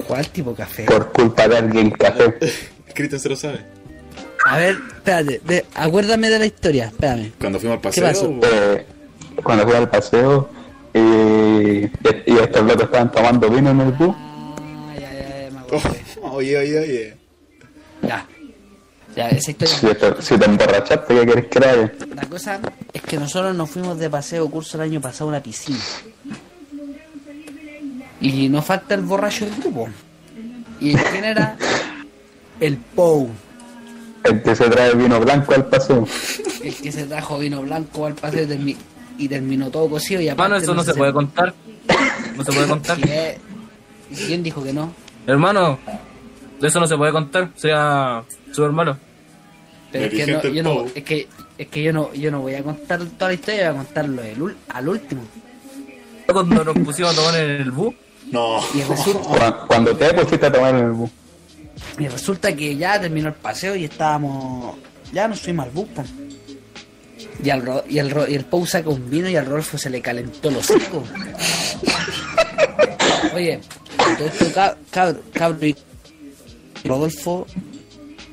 [0.06, 0.84] ¿Cuál tipo café?
[0.84, 2.38] Por culpa de alguien café.
[2.94, 3.60] Cristian se lo sabe.
[4.46, 7.32] A ver, espérate, de- acuérdame de la historia, espérame.
[7.40, 8.04] Cuando fuimos al paseo.
[8.04, 8.30] pasó?
[8.40, 8.86] po, Eh,
[9.42, 10.48] cuando fui al paseo
[10.94, 10.98] y,
[12.30, 14.14] y estos locos estaban tomando vino en el bus.
[14.94, 15.60] Ya, ya, ya, me
[16.22, 17.16] Oh, oye, oye, oye.
[18.02, 18.26] Ya.
[19.16, 19.74] Ya, esa historia.
[19.74, 21.92] Si te, si te emborrachaste, ¿qué querés que haga?
[22.14, 22.60] La cosa
[22.92, 25.78] es que nosotros nos fuimos de paseo curso el año pasado a una piscina.
[28.20, 29.88] Y nos falta el borracho del grupo.
[30.80, 31.56] ¿Y quién era?
[32.60, 33.30] El Pou,
[34.24, 36.06] El que se trae vino blanco al paseo.
[36.62, 38.76] el que se trajo vino blanco al paseo y, termi-
[39.18, 40.20] y terminó todo cocido.
[40.20, 41.54] Y Hermano, eso no se puede contar.
[42.36, 42.98] No se puede contar.
[42.98, 43.38] ¿Y es-
[44.10, 44.92] ¿y ¿Quién dijo que no?
[45.26, 45.78] Hermano,
[46.62, 47.50] eso no se puede contar.
[47.56, 48.96] Sea súper malo.
[49.92, 52.54] Pero es que, no, yo no, es que es que yo no yo no voy
[52.54, 54.22] a contar toda la historia, voy a contarlo
[54.68, 55.22] al último.
[56.26, 57.94] Cuando nos pusimos a tomar en el bus,
[58.32, 58.60] No.
[58.74, 61.10] Y resulta, Cuando, cuando te pusiste a tomar en el bus.
[61.98, 64.76] y resulta que ya terminó el paseo y estábamos.
[65.12, 65.88] Ya nos fuimos al bus.
[65.94, 66.02] po.
[67.42, 69.78] Y, al, Ro- y, el, Ro- y el Pou saca un vino y al Rodolfo
[69.78, 71.02] se le calentó los hocico.
[73.34, 73.60] Oye,
[74.18, 75.76] todo esto cab- cab- cabro y
[76.84, 77.46] Rodolfo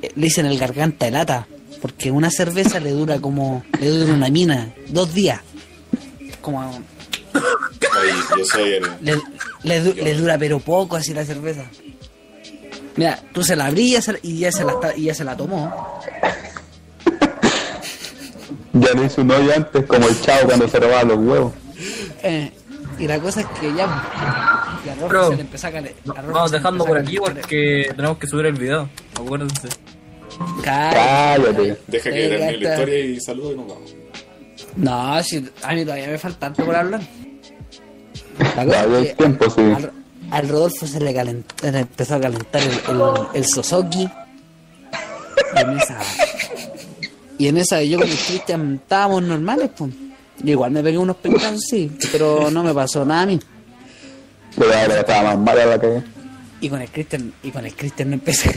[0.02, 1.48] eh, le dicen el garganta de lata.
[1.82, 3.64] Porque una cerveza le dura como.
[3.80, 4.74] le dura una mina.
[4.88, 5.42] Dos días.
[6.42, 6.82] Como.
[7.36, 8.84] Oye, yo soy el.
[9.02, 9.22] Le,
[9.64, 11.64] le, du- le dura pero poco así la cerveza.
[12.96, 15.14] Mira, tú se la abrí y ya se, y ya se la, está- y ya
[15.16, 16.00] se la tomó.
[18.74, 21.54] Ya le hice un hoyo antes, como el chavo cuando se robaba los huevos.
[22.24, 22.52] Eh,
[23.00, 23.86] y la cosa es que ya.
[24.86, 25.94] Y a Rolfo Bro, se le empezó a Rolfo
[26.34, 28.90] vamos dejando empezó por aquí porque tenemos que subir el video.
[29.20, 29.70] Acuérdense.
[30.64, 31.78] Cállate.
[31.88, 33.96] Deja que termine la historia y saludo y nos vamos.
[34.76, 37.02] No, si a mí todavía me falta harto por hablar.
[38.58, 39.62] Hay tiempo, sí.
[39.62, 39.92] al,
[40.32, 43.02] al Rodolfo se le, calentó, le empezó a calentar el, el,
[43.34, 44.10] el Sosoki.
[45.56, 46.00] Y en esa.
[47.38, 49.92] Y en esa yo con el Cristian estábamos normales, pues.
[50.40, 53.40] Yo igual me pegué unos pecados, sí, pero no me pasó nada a mí.
[54.58, 56.02] Pero ahora estaba más mala la que.
[56.60, 58.50] Y con el Cristian, y con el Cristian no empecé.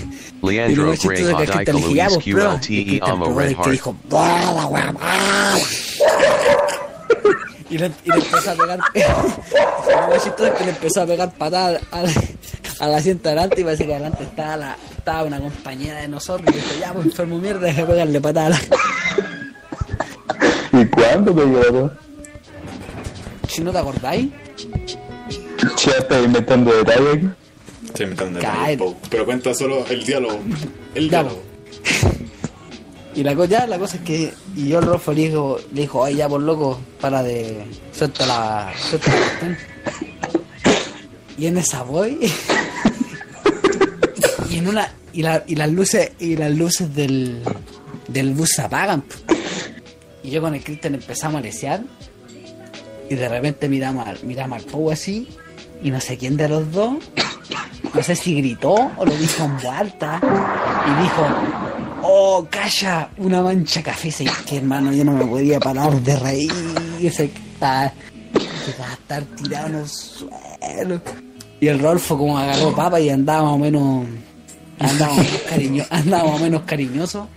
[0.43, 2.41] Y Leandro más chistoso Grey es que el Cristian le dije, ya, pues, prueba.
[2.51, 3.73] Y el QLTE Cristian Amo probó Red el que Heart.
[3.73, 5.57] dijo, "Bah, la wea mala".
[7.69, 8.81] Y le, y le empezó a pegar.
[10.59, 12.07] que le empezó a pegar patadas al,
[12.81, 16.49] al asiento adelante y parece que adelante estaba, la, estaba una compañera de nosotros.
[16.55, 18.61] Y dijo, ya, pues enfermo mierda, deja de pegarle patadas.
[20.73, 21.91] ¿Y cuándo te llegó?
[23.49, 24.31] Si no te acordáis,
[25.85, 27.29] Ya estoy inventando detalles aquí.
[27.87, 28.41] Estoy inventando
[28.79, 28.97] Pou.
[29.11, 30.39] Pero cuenta solo el diálogo.
[30.95, 31.43] El diálogo.
[33.17, 34.35] Y la, ya, la cosa es que.
[34.55, 37.65] Y yo al Rolfo le dijo, le dijo, ay, ya por loco, para de.
[37.91, 38.71] Suelta la.
[38.79, 39.57] Suelta la cuestión".
[41.39, 42.19] Y en esa voy.
[44.51, 44.93] y en una.
[45.15, 46.13] Y, la, y las luces.
[46.19, 47.43] Y las luces del.
[48.07, 49.03] Del bus se apagan.
[50.23, 51.81] Y yo con el Cristian empezamos a lesear.
[53.09, 55.27] Y de repente miramos al, miramos al así.
[55.83, 56.97] Y no sé quién de los dos.
[57.95, 60.21] No sé si gritó o lo dijo en voz alta.
[60.87, 61.66] Y dijo.
[62.19, 64.09] Oh, calla, una mancha café.
[64.09, 66.51] Y que hermano, yo no me podía parar de reír.
[67.13, 67.93] Se estaba,
[68.91, 71.03] estar tirado en el suelo.
[71.61, 74.07] Y el Rolfo como agarró papa y andaba más o menos.
[74.79, 77.29] Andaba más, cariño, andaba o menos cariñoso.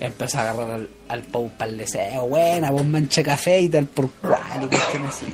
[0.00, 2.26] Empezó a agarrar al, al para el deseo.
[2.26, 4.70] Buena, vos mancha café y tal por cual.
[4.72, 4.76] Y
[5.06, 5.26] así.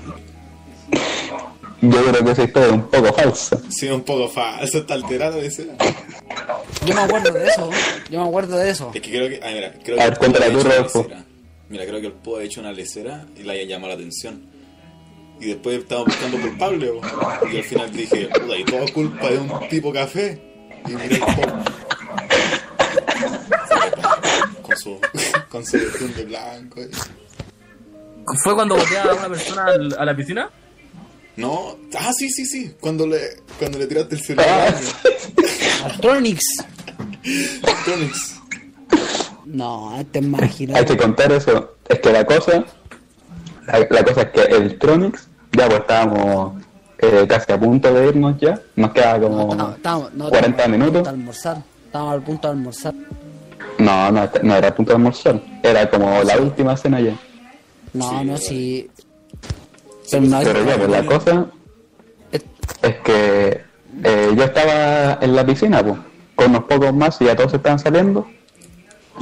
[1.82, 3.58] Yo creo que esa historia es un poco falsa.
[3.68, 5.74] Sí, un poco falso, está alterado de escena.
[6.86, 7.70] Yo me acuerdo de eso.
[8.10, 8.90] Yo me acuerdo de eso.
[8.94, 9.40] Es que creo que.
[9.42, 11.06] Ah, mira, creo A que ver, cuéntala tú, Rodolfo.
[11.68, 14.42] Mira, creo que el Po ha hecho una lecera y la haya llamado la atención.
[15.38, 17.00] Y después estaba buscando culpable, bo.
[17.52, 20.40] y al final dije, puta, y todo culpa de un tipo café.
[20.86, 21.42] Y miré el Po.
[24.62, 25.00] Con su,
[25.50, 25.76] con su
[26.16, 26.80] de blanco.
[28.42, 29.66] ¿Fue cuando boté a una persona
[29.98, 30.50] a la piscina?
[31.36, 32.72] No, ah, sí, sí, sí.
[32.80, 33.18] Cuando le,
[33.58, 34.74] cuando le tiraste el celular.
[35.84, 36.40] Altronix.
[37.84, 38.36] Tronix.
[39.44, 40.72] No, este es mágico.
[40.76, 41.76] Hay que contar eso.
[41.88, 42.64] Es que la cosa.
[43.66, 46.62] La, la cosa es que el Tronix, ya pues estábamos
[46.98, 48.60] eh, casi a punto de irnos ya.
[48.76, 51.08] Nos queda como No, estábamos- no, 40 estábamos al minutos.
[51.08, 51.62] almorzar.
[51.86, 52.94] Estábamos al punto de almorzar.
[53.78, 55.42] No, no, no era a punto de almorzar.
[55.62, 57.14] Era como la última cena ya.
[57.92, 58.90] No, Sí, no, vale.
[60.06, 60.18] Sí.
[60.20, 61.46] Pero ya, pues la cosa
[62.32, 63.60] Es que
[64.04, 65.98] eh, yo estaba en la piscina, pues,
[66.34, 68.26] con unos pocos más y ya todos estaban saliendo.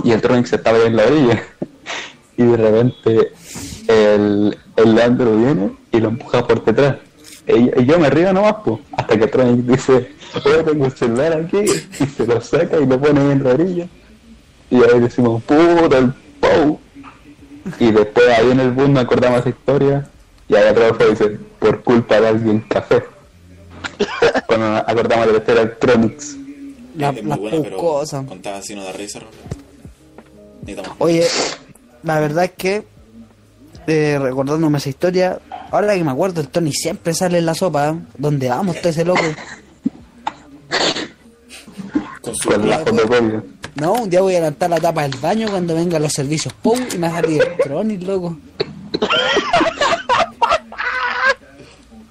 [0.02, 1.42] Y el Tronic se estaba ahí en la orilla.
[2.36, 3.32] y de repente
[3.86, 6.96] el, el Leandro viene y lo empuja por detrás.
[7.46, 10.10] Y, y yo me río nomás, pues, hasta que Tronic dice,
[10.44, 13.50] oye, tengo el celular aquí, y se lo saca y lo pone ahí en la
[13.50, 13.88] orilla.
[14.70, 16.78] Y ahí decimos, puta, el Pou.
[17.78, 20.08] Y después ahí en el bus nos acordamos esa historia,
[20.48, 23.02] y ahí atrás fue dice, por culpa de alguien café.
[24.46, 26.36] Cuando nos acordamos de la historia de Tronics.
[26.96, 28.26] La, es muy las buena, pero cosas.
[28.26, 29.42] contaba así no da risa, Rolando.
[30.66, 31.04] Ni tampoco.
[31.04, 31.26] Oye,
[32.02, 32.84] la verdad es que,
[33.86, 35.38] eh, recordándome esa historia,
[35.70, 37.90] ahora que me acuerdo, el Tony siempre sale en la sopa.
[37.90, 37.94] ¿eh?
[38.16, 39.22] ¿Dónde vamos, está ese loco?
[42.20, 42.84] Con su Con la.
[43.76, 46.78] No, un día voy a levantar la tapa del baño cuando vengan los servicios ¡Pum!
[46.94, 48.36] y me va a salir el Tronic, loco.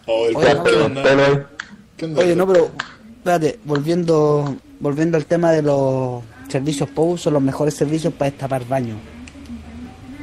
[0.05, 2.21] Oh, el Oye, ¿qué no, onda?
[2.21, 2.71] Oye, no, pero,
[3.17, 8.67] espérate, volviendo, volviendo al tema de los servicios POU, son los mejores servicios para destapar
[8.67, 8.95] baño.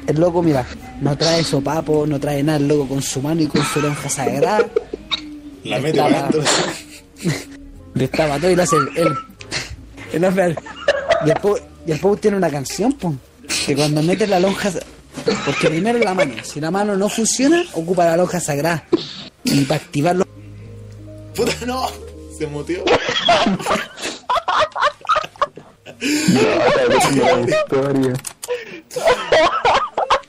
[0.06, 0.66] El loco, mira,
[1.00, 4.08] no trae sopapo, no trae nada, el loco con su mano y con su lonja
[4.08, 4.66] sagrada.
[5.64, 6.42] La mete adentro.
[7.94, 8.88] Destapa todo y lo hace el.
[10.12, 10.56] el, el
[11.26, 13.14] y el POU, y el POU tiene una canción, po,
[13.66, 14.70] que cuando mete la lonja.
[15.44, 18.84] Porque primero la mano, si la mano no funciona, ocupa la lonja sagrada.
[19.44, 20.26] Y para activarlo.
[21.34, 21.88] Puta, no.
[22.36, 22.84] Se mutió.
[26.00, 28.12] No, la historia.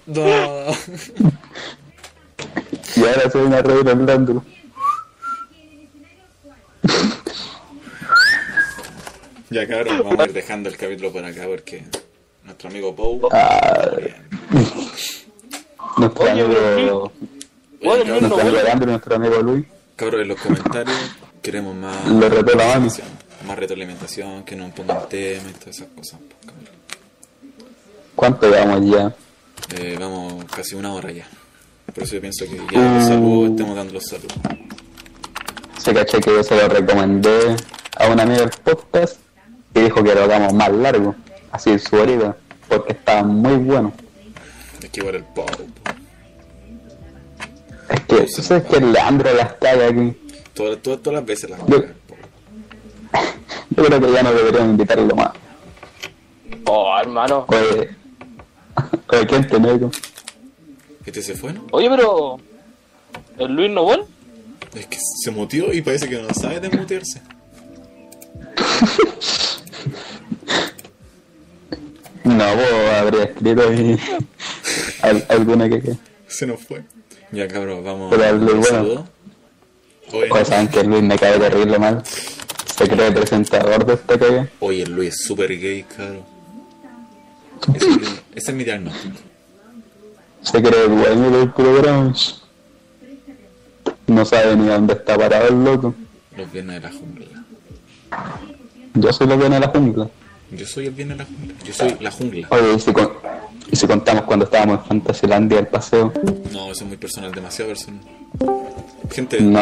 [0.06, 0.66] No.
[2.96, 4.44] Y ahora soy una reina hablando.
[9.50, 11.84] Ya cabrón, vamos a ir dejando el capítulo por acá porque
[12.44, 13.30] nuestro amigo Pou.
[13.32, 13.92] Ah,
[15.98, 17.12] nuestro Oye, amigo,
[17.82, 19.66] pero Oye, Luis no nuestro amigo Luis.
[19.96, 20.98] Cabrón, en los comentarios
[21.42, 22.08] queremos más.
[22.08, 22.92] Le retó la mano.
[23.48, 26.20] Más retroalimentación, que nos pongan tema y todas esas cosas.
[26.46, 26.70] cabrón.
[28.16, 29.16] ¿Cuánto llevamos ya?
[29.76, 31.28] Eh, vamos casi una hora ya.
[31.94, 34.38] Por eso yo pienso que ya los saludos, estemos dando los saludos.
[35.80, 37.56] Se caché que yo se lo recomendé
[37.98, 39.20] a un amigo del podcast
[39.74, 41.16] y dijo que lo hagamos más largo,
[41.52, 42.38] así su herida,
[42.70, 43.92] porque estaba muy bueno.
[44.82, 45.26] Es que igual el.
[47.92, 50.14] Es que, tú sabes que Leandro las caga aquí.
[50.54, 51.94] Todas, todas, todas las veces las caga.
[53.76, 55.32] Yo creo que ya no deberíamos invitarlo más.
[56.66, 57.46] Oh, hermano.
[57.48, 57.90] Oye,
[59.10, 59.92] oye, ¿quién te nego?
[61.06, 61.66] Este se fue, ¿no?
[61.72, 62.38] Oye, pero.
[63.38, 64.06] ¿El Luis no vuelve?
[64.76, 67.22] Es que se mutió y parece que no sabe desmutearse.
[72.24, 72.66] No, vos
[73.00, 74.00] habría escrito ahí
[75.02, 75.94] al- alguna que que.
[76.28, 76.84] Se nos fue.
[77.32, 78.64] Ya cabrón, vamos Pero Luis, bueno.
[78.66, 79.08] saludo.
[80.14, 82.04] Oye, Pues saben que Luis me cae terrible mal.
[82.06, 84.50] Se cree presentador de esta calle.
[84.60, 86.24] Oye, el Luis es súper gay, cabrón.
[87.74, 87.88] Ese,
[88.36, 89.18] ese es mi diagnóstico.
[90.42, 92.14] Se cree dueño del programa.
[94.08, 95.96] No sabe ni dónde está parado el loco.
[96.36, 97.26] Los viernes de la jungla.
[98.96, 100.10] Yo soy lo que viene de la jungla.
[100.52, 101.54] Yo soy el viernes de la jungla.
[101.66, 102.48] Yo soy la jungla.
[102.50, 103.12] Oye, ¿y si, con-
[103.72, 106.12] y si contamos cuando estábamos en Fantasylandia el paseo?
[106.52, 108.02] No, eso es muy personal, demasiado personal.
[109.12, 109.60] Gente, No,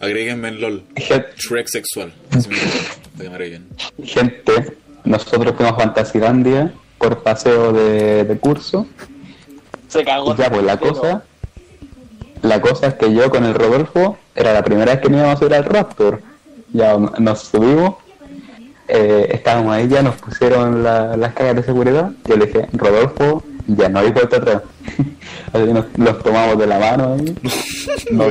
[0.00, 0.82] agréguenme en LOL.
[0.96, 2.12] gen- Shrek sexual.
[2.30, 8.86] Así me gente, nosotros fuimos a Fantasylandia por paseo de, de curso.
[9.88, 10.32] Se cagó.
[10.34, 11.24] Y ya, pues la cosa,
[12.42, 15.36] la cosa es que yo con el Rodolfo, era la primera vez que nos íbamos
[15.36, 16.22] a subir al Raptor.
[16.72, 17.94] Ya nos subimos,
[18.88, 22.10] eh, estábamos ahí, ya nos pusieron la- las cajas de seguridad.
[22.26, 24.62] Yo le dije, Rodolfo, ya no hay vuelta atrás.
[25.52, 27.34] Así nos, nos tomamos de la mano ahí.
[28.10, 28.28] Dimos,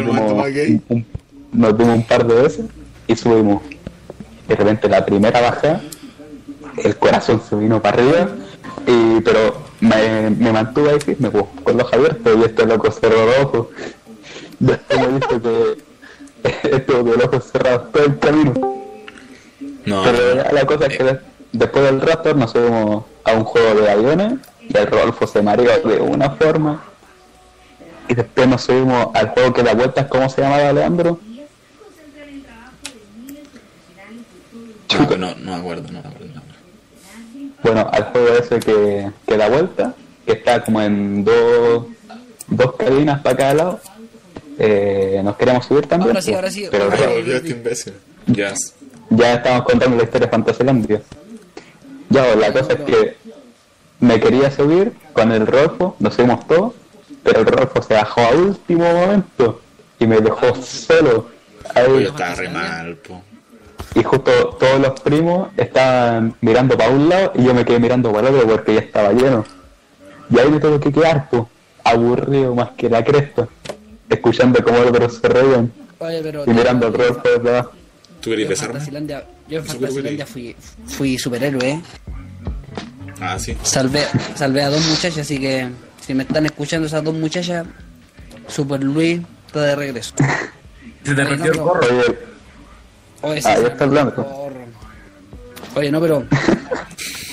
[0.89, 1.05] un,
[1.51, 2.65] nos dimos un par de veces
[3.07, 3.61] y subimos.
[4.47, 5.81] De repente la primera baja,
[6.83, 8.27] el corazón se vino para arriba,
[8.85, 13.25] y, pero me, me mantuve ahí firme, pues, con los abiertos y este loco cerró
[13.25, 13.67] los ojos.
[14.59, 18.82] Después me dijo que estuvo con los ojos cerrados todo el camino.
[19.85, 21.05] No, Pero ya la cosa es que Eh.
[21.13, 21.19] de-
[21.51, 25.77] después del Raptor nos subimos a un juego de aviones y el Rodolfo se mareó
[25.79, 26.83] de una forma.
[28.07, 31.19] Y después nos subimos al juego que da vueltas, ¿cómo se llamaba Leandro?
[34.93, 36.33] no, no, no me acuerdo, no me acuerdo.
[36.35, 36.41] no.
[37.63, 41.85] Bueno, al juego ese que, que da vuelta, que está como en dos,
[42.47, 43.79] dos cabinas para cada lado.
[44.59, 46.09] Eh, nos queríamos subir también.
[46.11, 46.67] Ahora sí, ahora sí.
[46.69, 47.93] Pero Ahora volvió este imbécil.
[48.27, 48.53] Ya.
[49.15, 51.01] Ya estamos contando la historia de Fantasylandia.
[52.09, 53.17] Ya, la cosa es que
[53.99, 56.73] me quería subir con el Rolfo, nos subimos todos,
[57.23, 59.61] pero el Rolfo se bajó a último momento
[59.99, 61.27] y me dejó solo
[61.75, 63.21] Ahí, estaba re mal, po.
[63.95, 68.11] y justo todos los primos estaban mirando para un lado y yo me quedé mirando
[68.11, 69.45] para el otro porque ya estaba lleno.
[70.29, 71.43] Y ahí me tuve que quedar, pues,
[71.83, 73.47] aburrido más que la cresta,
[74.09, 76.43] escuchando cómo otros se reían Oye, pero.
[76.45, 77.71] y mirando al resto de abajo.
[78.23, 78.73] ¿Tú Yo querías en besarme?
[78.75, 80.55] Fantasilandia, yo en Fantasilandia fui,
[80.87, 81.81] fui superhéroe.
[83.19, 83.55] Ah, sí.
[83.63, 84.05] Salvé,
[84.35, 85.67] salvé a dos muchachas, así que
[85.99, 87.67] si me están escuchando esas dos muchachas,
[88.47, 90.15] Super Luis está de regreso.
[91.03, 91.81] Se te rompió el gorro.
[91.85, 92.17] Oye,
[93.23, 94.49] Oye, Ah, sí, ya está el blanco.
[95.75, 96.25] Oye, no, pero.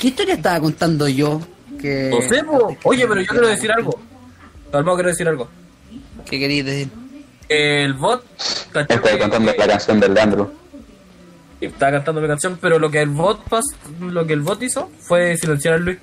[0.00, 1.40] ¿Qué historia estaba contando yo?
[1.80, 2.10] Que...
[2.10, 2.76] No sé, po.
[2.82, 3.96] Oye, pero yo quiero decir algo.
[4.72, 5.48] Calmado, quiero decir algo.
[6.28, 6.88] ¿Qué querías decir?
[7.48, 8.24] El bot.
[8.74, 10.59] estoy contando la canción del Leandro.
[11.60, 13.64] Estaba cantando mi canción, pero lo que el bot pas,
[14.00, 15.98] lo que el bot hizo fue silenciar a Luis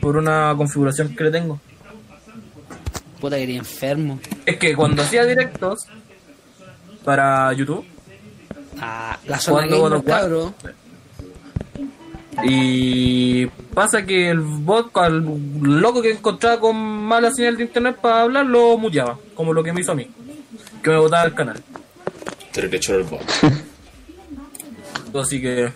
[0.00, 1.60] por una configuración que le tengo.
[3.20, 4.18] Puta, quería enfermo.
[4.46, 5.86] Es que cuando hacía directos
[7.04, 7.84] para YouTube
[8.80, 10.54] Ah, la zona Cuando cabro.
[12.42, 15.24] y pasa que el bot al
[15.62, 19.72] loco que encontraba con mala señal de internet para hablar lo muteaba, como lo que
[19.72, 20.08] me hizo a mí,
[20.82, 21.62] que me botaba el canal.
[22.52, 23.22] Te el bot.
[25.14, 25.72] Así que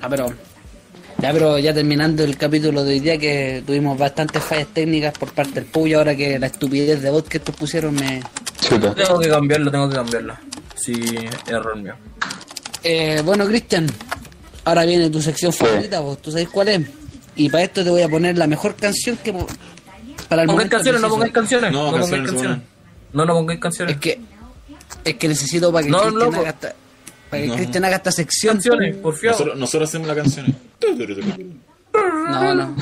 [0.00, 0.32] Ah, pero.
[1.20, 5.32] Ya, pero ya terminando el capítulo de hoy día, que tuvimos bastantes fallas técnicas por
[5.32, 8.22] parte del Puyo, ahora que la estupidez de bot que estos pusieron me.
[8.60, 8.94] Chuta.
[8.94, 10.36] tengo que cambiarlo, tengo que cambiarlo.
[10.76, 10.94] Sí,
[11.48, 11.94] error mío.
[12.84, 13.86] Eh, bueno, Cristian,
[14.64, 16.80] ahora viene tu sección favorita, vos, ¿tú sabes cuál es?
[17.34, 19.32] Y para esto te voy a poner la mejor canción que.
[19.32, 21.72] Para el Pongáis momento canciones, no pongáis canciones.
[21.72, 22.58] No, No, pongáis canciones.
[23.12, 23.94] No, no pongáis canciones.
[23.96, 24.20] Es que.
[25.04, 26.74] Es que necesito para que No, Cristian haga.
[27.30, 27.54] Para que No.
[27.56, 28.54] Cristian haga esta sección.
[28.54, 29.30] canciones, por favor.
[29.32, 30.54] Nosotros, nosotros hacemos las canciones.
[32.30, 32.76] No, no.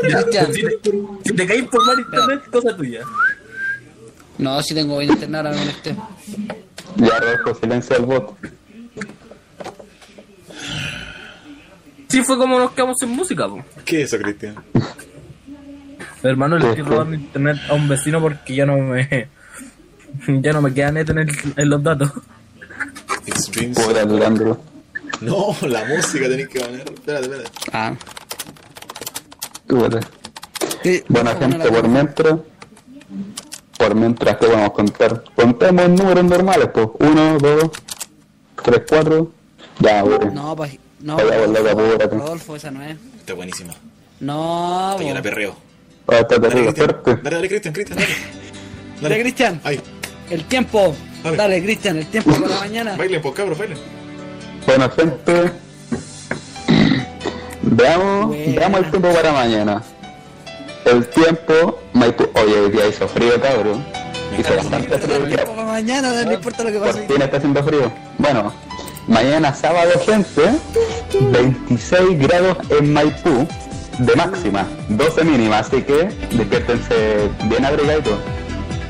[0.00, 0.52] Cristian.
[0.52, 0.92] Si te,
[1.24, 3.00] si te caes por mal internet, cosa tuya.
[4.38, 5.96] No, si tengo internet ahora con este.
[6.96, 8.36] Ya rojo, silencio al bot.
[12.08, 13.64] Sí, fue como nos quedamos sin música, po.
[13.84, 14.56] ¿Qué es eso, Cristian?
[16.22, 19.28] Hermano, le estoy robando internet a un vecino porque ya no me.
[20.28, 22.12] Ya no me queda neto en, el- en los datos.
[23.26, 24.60] Puta, so- Leandro.
[25.20, 26.80] No, la música tenés que poner.
[26.80, 27.50] Espérate, espérate.
[27.72, 27.94] Ah.
[30.82, 32.38] Sí, Bueno, bueno, gente, por mientras,
[33.78, 37.70] por mientras que vamos a contar, contemos números normales, pues, 1, 2,
[38.64, 39.32] 3, 4,
[39.78, 40.18] ya, güey.
[40.32, 40.78] No, pues.
[41.00, 42.16] No, Rodolfo.
[42.18, 42.96] Rodolfo, esa no es.
[43.18, 43.74] Está buenísima.
[44.20, 45.56] No, Está llena perreo.
[46.08, 46.86] Ah, está Dale, terrible Cristian.
[47.02, 47.22] fuerte.
[47.22, 48.14] Dale, dale, Cristian, Cristian, dale.
[49.00, 49.60] Dale, Cristian.
[50.30, 50.94] El tiempo.
[51.22, 51.36] Dale.
[51.36, 52.96] Dale, Cristian, el tiempo para mañana.
[52.96, 53.78] bailen, pues cabros, bailen.
[54.66, 55.52] Bueno, gente,
[57.62, 58.60] veamos, Buena.
[58.60, 59.82] veamos el tiempo para mañana.
[60.84, 63.84] El tiempo, Maipú, oye, hoy día hizo frío, cabrón.
[64.38, 65.16] Hizo bastante frío.
[65.16, 67.06] El tiempo para mañana, no importa lo que pase.
[67.06, 67.92] fin está haciendo frío.
[68.18, 68.52] Bueno,
[69.06, 70.42] mañana sábado, gente,
[71.20, 73.46] 26 grados en Maipú
[73.98, 78.18] de máxima, 12 mínima, así que despiértense bien abrigaditos.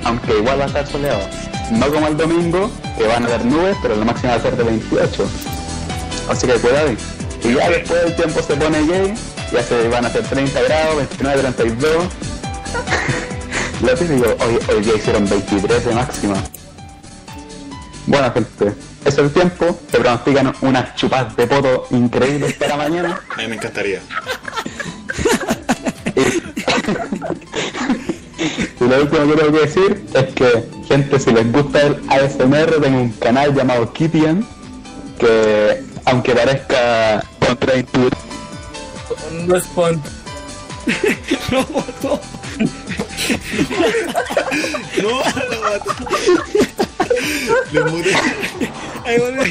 [0.04, 1.20] Aunque igual va a estar soleado.
[1.72, 4.56] No como el domingo, que van a haber nubes, pero la máxima va a ser
[4.56, 5.26] de 28.
[6.28, 6.92] Así que cuidado.
[7.44, 9.14] Y ya después el tiempo se pone gay,
[9.52, 12.04] ya se van a hacer 30 grados, 29, 32.
[13.82, 16.34] Lo típico, hoy, hoy día hicieron 23 de máxima.
[18.06, 23.20] Bueno gente, eso es el tiempo, se pronostican unas chupas de poto increíbles para mañana.
[23.30, 24.00] A mí me encantaría.
[28.84, 32.80] Y lo último que tengo que decir es que, gente, si les gusta el ASMR,
[32.82, 34.44] tengo un canal llamado Kitian,
[35.18, 38.10] que aunque parezca contraintuitivo,
[39.46, 40.02] No es pon-
[45.02, 45.94] No, la mata.
[47.72, 48.04] Le bueno,
[49.04, 49.42] ay, bueno.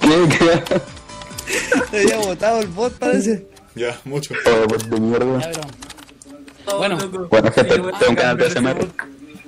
[0.00, 0.38] ¿qué?
[0.38, 0.80] ¿Qué?
[1.90, 3.46] Te había botado el bot, parece.
[3.74, 4.34] Ya, mucho.
[4.46, 5.40] Oh, pues de mierda.
[5.40, 5.60] Ya, pero.
[6.78, 6.98] Bueno.
[7.28, 8.88] Bueno, gente, Sí, bueno, tengo un canal de cambiar ASMR.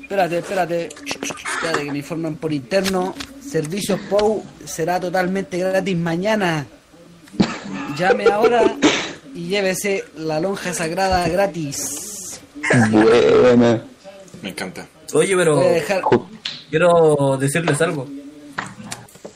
[0.03, 0.89] Espérate, espérate.
[0.89, 3.15] Espérate que me informan por interno.
[3.41, 6.67] Servicios POU será totalmente gratis mañana.
[7.99, 8.77] Llame ahora
[9.35, 12.41] y llévese la lonja sagrada gratis.
[12.91, 13.83] Buena.
[14.43, 14.87] Me encanta.
[15.15, 16.03] Oye, pero Voy a dejar.
[16.03, 16.27] Ju-
[16.71, 18.07] quiero decirles algo.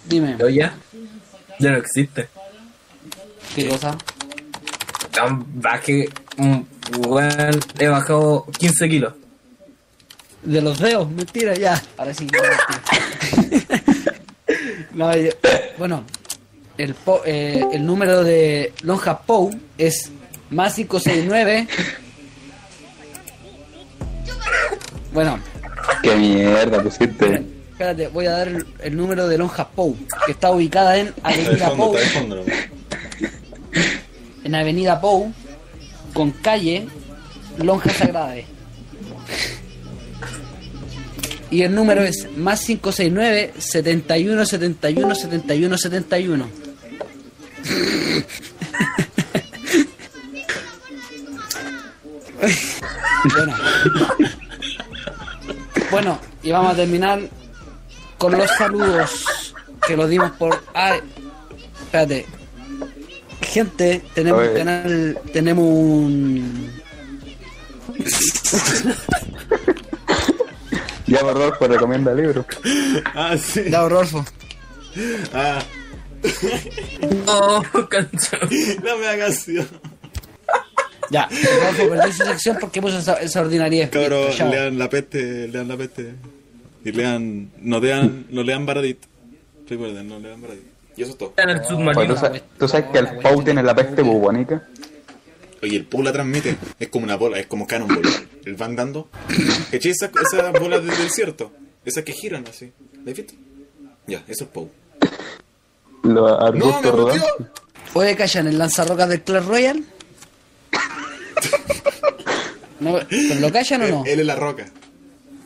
[0.06, 0.74] Dime, Yo ya.
[1.58, 2.28] Ya no existe.
[3.54, 3.96] ¿qué cosa?
[5.54, 6.08] Bajé.
[6.36, 6.58] mm,
[7.08, 9.14] weón, he bajado 15 kilos.
[10.42, 11.82] De los dedos, mentira, ya.
[11.96, 12.26] Ahora sí.
[14.92, 15.30] no, yo-
[15.78, 16.04] bueno,
[16.78, 20.10] el, po- eh, el número de lonja POU es
[20.50, 21.66] más 569.
[25.12, 25.38] Bueno,
[26.02, 27.42] Qué mierda pusiste.
[27.70, 29.96] espérate, voy a dar el, el número de Lonja Pou,
[30.26, 31.96] que está ubicada en Está de Avenida fondo, Pou,
[34.46, 35.32] en Avenida Pou,
[36.14, 36.86] con calle
[37.58, 38.36] Lonja Sagrada.
[41.50, 46.48] Y el número es más 569 71 71 71 71.
[53.34, 53.54] bueno.
[55.90, 57.20] Bueno, y vamos a terminar
[58.18, 59.54] con los saludos
[59.86, 60.62] que los dimos por.
[60.72, 61.00] Ay,
[61.82, 62.35] espérate.
[63.42, 64.50] Gente, tenemos Oye.
[64.50, 66.70] un canal, tenemos un.
[71.08, 72.44] Ya por Rodolfo recomienda libros.
[73.14, 73.62] Ah, sí.
[73.70, 74.24] Ya, Rodolfo.
[75.32, 75.62] Ah,
[77.26, 78.40] No, canción.
[78.82, 79.68] la mega canción.
[81.10, 83.88] Ya, Rodolfo perdió su sección porque puso esa, esa ordinaria.
[83.88, 84.50] Cabros, Chao.
[84.50, 86.14] lean la peste, lean la peste.
[86.84, 88.98] Y lean, no lean, no lean Baradit.
[89.68, 90.64] Recuerden, no lean Baradit.
[90.96, 91.34] Y eso es todo.
[91.68, 94.62] ¿tú, sabes, tú sabes que el Pau tiene la peste bubónica?
[95.62, 96.56] Oye, el Pou la transmite.
[96.78, 98.02] Es como una bola, es como Cannonball.
[98.44, 99.08] El van dando.
[99.70, 99.90] ¿Cachai?
[99.90, 101.52] Esas, esas bolas del desierto.
[101.84, 102.72] Esas que giran así.
[103.04, 103.34] ¿La has visto?
[104.06, 104.70] Ya, eso es Pou.
[106.02, 107.26] Los ¡No, me metió!
[107.94, 109.82] Oye, callan el lanzarrocas del Clash Royale.
[112.78, 114.04] No, ¿Pero lo callan o no?
[114.04, 114.66] Él, él es la roca.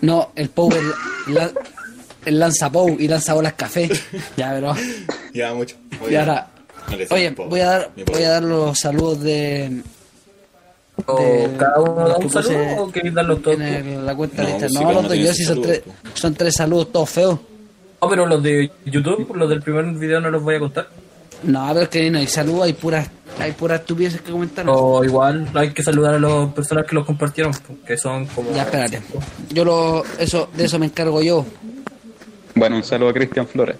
[0.01, 1.53] No, el Pou, el, la-
[2.25, 3.89] el lanza Pou y lanza bolas café.
[4.37, 4.75] Ya, pero.
[5.33, 5.77] Ya, mucho.
[6.09, 6.49] Y ahora.
[7.11, 9.83] Oye, voy a dar, voy a dar los saludos de.
[11.07, 13.57] ¿O de- cada uno da un saludo o queréis darlos todos?
[13.61, 15.83] en el- la cuenta No, sí, No, los yo, si son tres,
[16.15, 17.39] son tres saludos todos feos.
[18.03, 20.89] No, pero los de YouTube, los del primer video no los voy a contar.
[21.43, 23.09] No, pero es que no hay saludos, hay puras,
[23.39, 24.65] hay puras estupideces que comentar.
[24.69, 27.53] O igual hay que saludar a las personas que los compartieron,
[27.87, 28.51] que son como...
[28.55, 29.01] Ya, espérate.
[29.51, 31.47] Yo lo, eso, de eso me encargo yo.
[32.55, 33.77] Bueno, un saludo a Cristian Flores.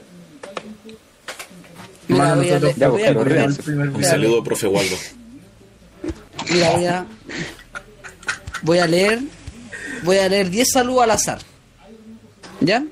[2.13, 4.67] Mira, voy a, le- Ya, voy a- voy a- pero el primer Un saludo, profe
[4.67, 4.97] Waldo.
[6.51, 7.07] Mira, voy a,
[8.63, 9.21] voy a leer,
[10.03, 11.39] voy a leer 10 saludos al azar.
[12.61, 12.85] ¿Ya?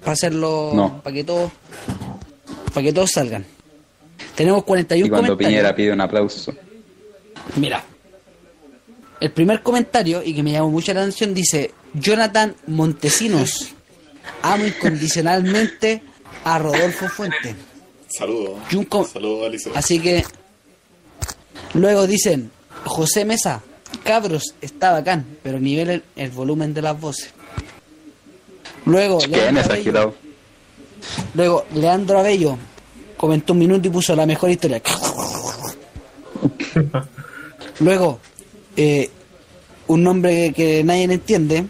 [0.00, 1.02] Para hacerlo, No.
[1.02, 1.50] para que todos,
[2.72, 3.44] para que todos salgan.
[4.36, 5.48] Tenemos 41 Y cuando comentarios.
[5.58, 6.54] Piñera pide un aplauso.
[7.56, 7.82] Mira.
[9.20, 13.74] El primer comentario, y que me llamó mucho la atención, dice, Jonathan Montesinos,
[14.42, 16.02] amo incondicionalmente
[16.44, 17.56] a Rodolfo Fuente.
[18.08, 18.56] Saludo.
[18.70, 19.70] Y un com- Saludo, Alice.
[19.74, 20.24] Así que,
[21.74, 22.50] luego dicen,
[22.84, 23.62] José Mesa,
[24.04, 27.30] cabros, está bacán, pero nivelen el volumen de las voces.
[28.86, 30.14] Luego, ¿Quién Leandro es Abello, agitado?
[31.34, 32.56] luego, Leandro Abello
[33.16, 34.80] comentó un minuto y puso la mejor historia.
[37.80, 38.18] Luego,
[38.76, 39.10] eh,
[39.88, 41.66] un nombre que, que nadie entiende,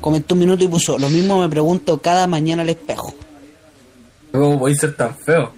[0.00, 3.14] comentó un minuto y puso, lo mismo me pregunto cada mañana al espejo.
[4.32, 5.52] ¿Cómo voy a ser tan feo?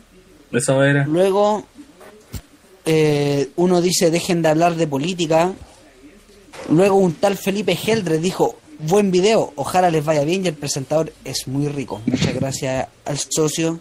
[0.53, 1.05] Eso era.
[1.07, 1.65] Luego,
[2.85, 5.53] eh, uno dice, dejen de hablar de política.
[6.71, 11.13] Luego un tal Felipe Geldres dijo, buen video, ojalá les vaya bien y el presentador
[11.25, 12.01] es muy rico.
[12.07, 13.79] Muchas gracias al socio.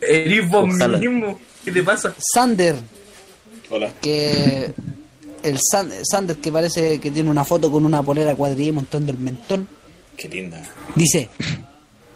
[0.00, 0.98] Eres vos Ojalá.
[0.98, 1.38] mismo.
[1.64, 2.14] ¿Qué te pasa?
[2.34, 2.76] Sander,
[3.70, 3.90] Hola.
[4.00, 4.72] que
[5.42, 9.18] el San- Sander que parece que tiene una foto con una polera cuadrilla montando el
[9.18, 9.66] mentón,
[10.16, 10.62] Qué linda.
[10.94, 11.28] dice,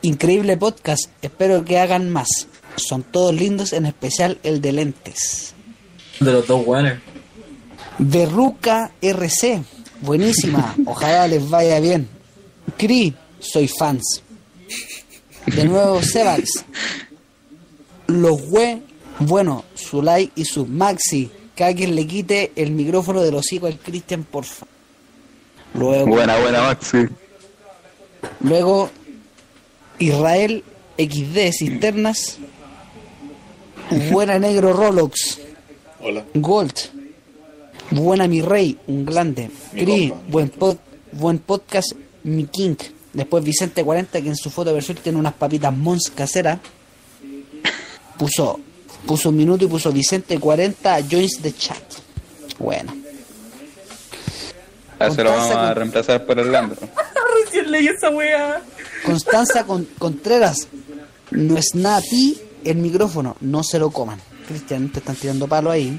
[0.03, 2.29] increíble podcast, espero que hagan más.
[2.77, 5.55] Son todos lindos, en especial el de lentes.
[6.21, 6.99] De los dos guanes.
[7.99, 9.63] Berruca RC,
[10.01, 12.09] buenísima, ojalá les vaya bien.
[12.77, 14.23] Cri, soy fans.
[15.47, 16.65] De nuevo Sebax.
[18.07, 18.83] Los we,
[19.21, 21.31] bueno, su like y su maxi.
[21.55, 24.67] Que alguien le quite el micrófono del hocico al Cristian, porfa.
[25.75, 27.07] Luego, Buena, buena, Maxi.
[28.41, 28.91] luego
[30.01, 30.65] Israel
[30.99, 32.39] XD Cisternas.
[34.11, 35.39] Buena negro Rolox.
[36.01, 36.25] Hola.
[36.35, 36.73] Gold.
[37.91, 39.51] Buena mi rey, un grande.
[39.73, 40.79] Cri, buen, pod-
[41.13, 42.77] buen podcast, mi king.
[43.13, 46.61] Después Vicente 40, que en su foto de perfil tiene unas papitas Mons caseras.
[48.17, 48.61] Puso,
[49.07, 51.83] puso un minuto y puso Vicente 40 joins the chat.
[52.59, 52.95] Bueno.
[55.01, 56.77] A eso lo vamos a con- reemplazar por Orlando.
[57.45, 58.63] Recién leí esa wea.
[59.05, 60.69] Constanza Con- Contreras.
[61.31, 64.21] No es nada a ti el micrófono, no se lo coman.
[64.49, 65.99] Cristian, te están tirando palo ahí.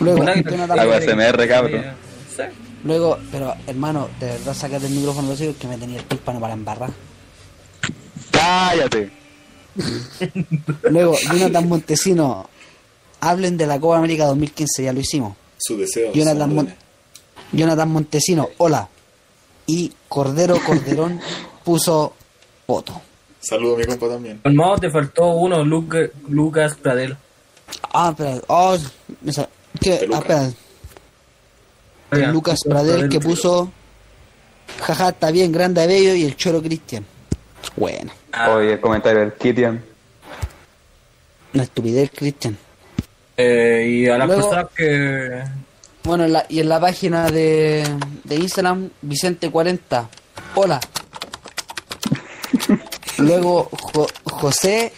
[0.00, 0.22] Luego,
[0.82, 0.94] Hago
[1.48, 1.84] cabrón.
[2.84, 6.04] Luego, pero hermano, de verdad sacate el micrófono de los hijos que me tenía el
[6.04, 6.90] tímpano para embarrar.
[8.30, 9.10] ¡Cállate!
[10.90, 12.48] Luego, Jonathan Montesino,
[13.20, 15.36] hablen de la Copa América 2015, ya lo hicimos.
[15.58, 16.12] Su deseo.
[16.12, 16.74] Jonathan, Mon-.
[17.52, 18.88] Jonathan Montesino, hola.
[19.66, 21.20] Y Cordero Corderón
[21.64, 22.14] puso
[22.66, 23.00] poto.
[23.40, 24.38] Saludo a mi compa también.
[24.42, 27.16] Calmado, te faltó uno, Luca- Lucas Pradel.
[27.92, 28.40] Ah, espera.
[28.48, 28.76] Oh,
[29.80, 30.00] ¿qué?
[30.02, 30.54] Ah, Lucas.
[32.10, 32.30] espera.
[32.32, 33.72] Lucas Pradel que puso.
[34.80, 37.04] Jaja, está bien, grande bello y el choro Cristian.
[37.76, 38.12] Bueno,
[38.54, 39.82] Oye, el comentario del Kitian.
[41.54, 42.56] una estupidez, Cristian.
[43.36, 45.42] Eh, y a las Luego- personas que.
[46.04, 47.84] Bueno, en la- y en la página de,
[48.24, 50.08] de Instagram, Vicente40.
[50.56, 50.80] Hola.
[53.18, 54.92] Luego, Jo- José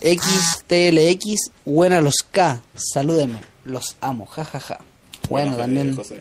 [0.00, 1.50] XTLX.
[1.64, 2.60] Buena los K.
[2.74, 3.40] Salúdenme.
[3.64, 4.26] Los amo.
[4.26, 4.78] jajaja
[5.28, 5.96] Bueno, José, también.
[5.96, 6.20] José.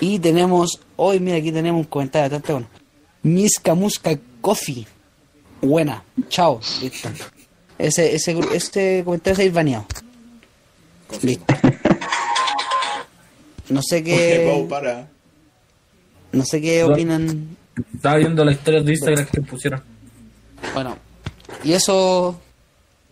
[0.00, 2.68] Y tenemos, hoy mira, aquí tenemos un comentario bastante bueno.
[3.22, 4.86] Miska Muska Coffee.
[5.60, 6.02] Buena.
[6.28, 6.60] Chao.
[6.80, 7.10] Listo.
[7.78, 9.84] Ese, ese, ese comentario se ha.
[11.22, 11.54] Listo.
[13.72, 15.08] No sé Oye, qué, para.
[16.32, 17.56] no sé qué opinan.
[17.94, 19.82] Estaba viendo las historias de Instagram que pusieron.
[20.74, 20.96] Bueno,
[21.64, 22.38] y eso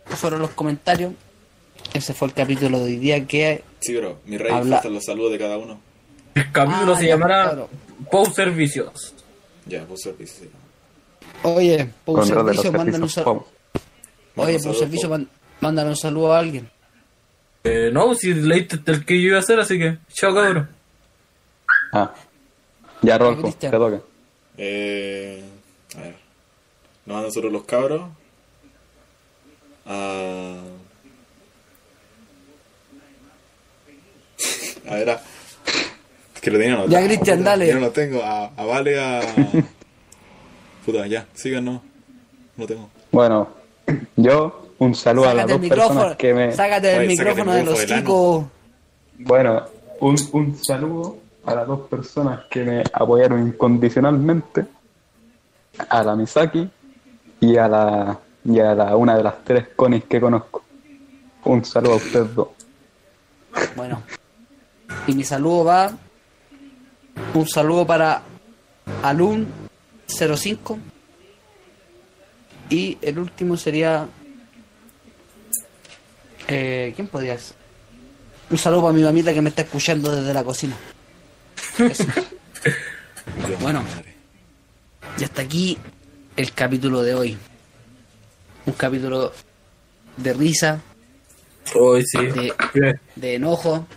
[0.05, 1.13] fueron los comentarios.
[1.93, 4.19] Ese fue el capítulo de hoy día que Sí, bro.
[4.25, 5.79] Mi rey, Habla- faltan los saludos de cada uno.
[6.35, 7.69] El capítulo Ah, se ya, llamará claro.
[8.09, 9.13] Post Servicios.
[9.65, 10.45] Ya, puse servicio.
[10.45, 10.49] sí.
[11.43, 12.63] Oye, un servicios.
[13.13, 13.47] saludo.
[14.35, 15.17] Oye, un saludo, servicio, Pau.
[15.19, 15.29] man-
[15.59, 16.69] mándale un saludo a alguien.
[17.63, 19.97] Eh, no, si leíste el que yo iba a hacer, así que.
[20.13, 20.69] Chao, cabrón.
[21.93, 22.13] Ah.
[23.01, 24.01] Ya, Rolfo, te toca.
[24.57, 25.43] Eh,
[25.95, 26.15] a ver.
[27.05, 28.09] Nos mandan nosotros los cabros.
[29.85, 30.55] A.
[34.87, 35.21] A ver, a.
[36.35, 36.91] Es que lo tenía anotado.
[36.99, 37.67] Ya, Cristian, dale.
[37.67, 38.23] Yo no lo tengo.
[38.23, 39.21] A, a Vale, a.
[40.85, 41.81] Puta, ya, síganos.
[42.57, 42.89] No tengo.
[43.11, 43.49] Bueno,
[44.15, 46.51] yo un saludo a las Sácate dos personas micrófono, que me...
[46.53, 48.45] sácate el Oye, sácate micrófono el de los chicos.
[49.19, 49.63] Bueno,
[49.99, 54.65] un, un saludo a las dos personas que me apoyaron incondicionalmente,
[55.87, 56.67] a la Misaki
[57.41, 60.63] y a la, y a la una de las tres conis que conozco.
[61.45, 62.47] Un saludo a ustedes dos.
[63.75, 64.01] Bueno,
[65.05, 65.91] y mi saludo va.
[67.35, 68.23] Un saludo para
[69.03, 70.79] Alun05.
[72.71, 74.07] Y el último sería.
[76.53, 77.55] Eh, ¿Quién podría ser?
[78.49, 80.75] Un saludo para mi mamita que me está escuchando desde la cocina.
[83.61, 83.83] Bueno.
[83.83, 84.15] madre.
[85.17, 85.77] Y hasta aquí
[86.35, 87.37] el capítulo de hoy.
[88.65, 89.31] Un capítulo
[90.17, 90.81] de risa,
[91.75, 92.17] Hoy sí.
[93.15, 93.87] de, enojo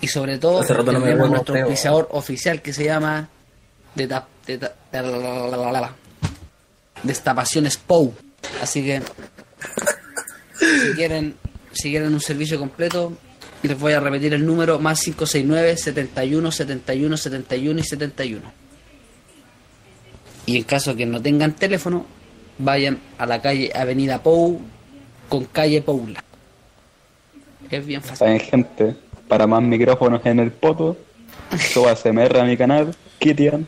[0.00, 3.28] y sobre todo no tenemos nuestro auspiciador oficial que se llama
[7.02, 8.14] Destapaciones POU.
[8.60, 9.02] Así que
[10.58, 11.36] si quieren,
[11.72, 13.12] si quieren un servicio completo,
[13.62, 18.52] les voy a repetir el número más 569 71 71 71 y 71.
[20.46, 22.06] Y en caso que no tengan teléfono,
[22.58, 24.60] vayan a la calle Avenida Pou
[25.28, 26.22] con calle Poula.
[27.70, 28.18] Es bien fácil.
[28.18, 28.96] Saben, gente,
[29.28, 30.96] para más micrófonos en el poto,
[31.72, 33.66] suba ASMR a mi canal, Kitian.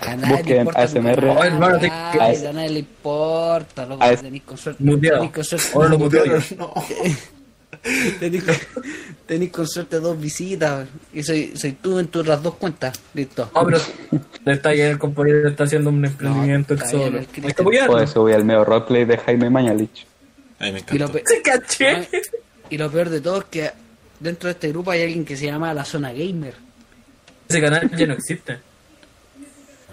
[0.00, 1.30] A nadie le Busquen importa ASMR.
[1.40, 4.82] Ay, hermano, te- ay, a nadie le importa, loco, A- tenés con suerte.
[4.84, 5.30] Muteado.
[5.74, 6.74] Ahora lo muteo yo.
[9.28, 10.88] tenés con- suerte dos visitas.
[11.12, 12.98] Y soy, soy tú en tus otras dos cuentas.
[13.14, 13.50] Listo.
[13.54, 13.78] No, pero
[14.46, 17.18] está ahí el compañero está haciendo un emprendimiento No, bien, solo.
[17.18, 17.92] el Hay que apoyarlo.
[17.96, 20.06] Pues subí el medio roleplay de Jaime Mañalich.
[20.58, 22.08] Ay, me Y lo, Se caché.
[22.70, 23.70] y lo peor de todo es que
[24.20, 26.54] dentro de este grupo hay alguien que se llama La Zona Gamer.
[27.48, 28.58] Ese canal ya no existe.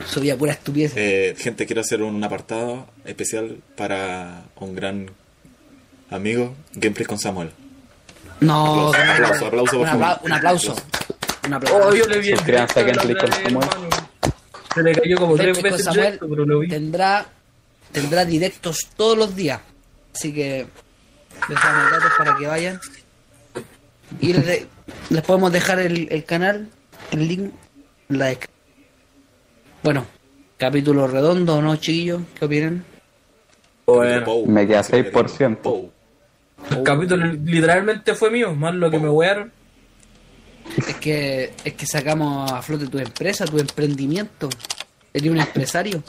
[0.07, 0.93] Subía pura estupidez.
[0.95, 5.11] Eh, gente, quiero hacer un apartado especial para un gran
[6.09, 7.51] amigo, Gameplay con Samuel.
[8.39, 10.19] no, aplauso, no, aplauso, aplauso, por un, apla- favor.
[10.25, 10.75] un aplauso.
[11.45, 11.87] Un aplauso.
[11.89, 13.69] Oh, yo le vi el Suscríbanse a directo Gameplay la con Samuel.
[14.73, 16.67] Se le cayó como tres veces el Samuel directo, pero lo vi.
[16.69, 17.25] tendrá
[17.91, 19.59] tendrá directos todos los días
[20.15, 20.65] así que
[21.49, 22.79] les damos datos para que vayan
[24.19, 24.67] y les, de-
[25.11, 26.67] les podemos dejar el, el canal
[27.11, 27.51] el link
[28.09, 28.52] en la descripción
[29.83, 30.05] bueno
[30.57, 32.21] capítulo redondo ¿no chiquillos?
[32.37, 32.85] ¿qué opinan?
[33.85, 34.43] Bueno.
[34.47, 35.57] Me queda Sí, 6%.
[35.57, 35.91] Pou.
[36.71, 39.51] el capítulo literalmente fue mío, más lo que me wearon.
[40.77, 44.49] es que es que sacamos a flote tu empresa tu emprendimiento
[45.13, 46.01] eres un empresario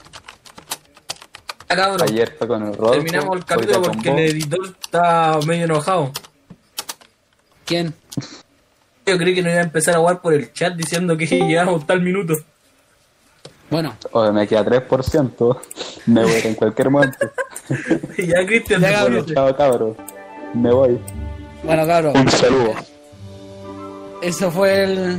[1.75, 2.09] cabrón.
[2.09, 2.93] Ayer fue con el Rodolfo.
[2.93, 6.13] Terminamos el capítulo porque el editor está medio enojado.
[7.65, 7.95] ¿quién?
[9.07, 11.87] Yo creí que no iba a empezar a jugar por el chat diciendo que llevamos
[11.87, 12.35] tal minuto.
[13.75, 15.59] Bueno Oye, me queda 3%.
[16.07, 17.19] Me voy en cualquier momento.
[18.19, 19.25] Ya Cristian Ya, cabrón.
[19.25, 19.97] pone- Bueno, chao, cabros.
[20.55, 21.01] Me voy.
[21.63, 22.75] bueno cabros Un saludo.
[24.23, 25.19] eso fue el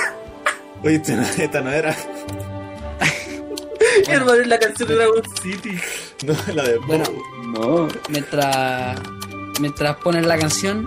[0.84, 1.94] Oye, esta no, esta no era.
[4.08, 5.78] Hermano, es la canción de Dragon City.
[6.26, 6.78] No, la de.
[6.78, 7.04] Bueno,
[7.58, 7.88] No.
[8.08, 8.98] mientras
[9.60, 10.86] mientras ponen la canción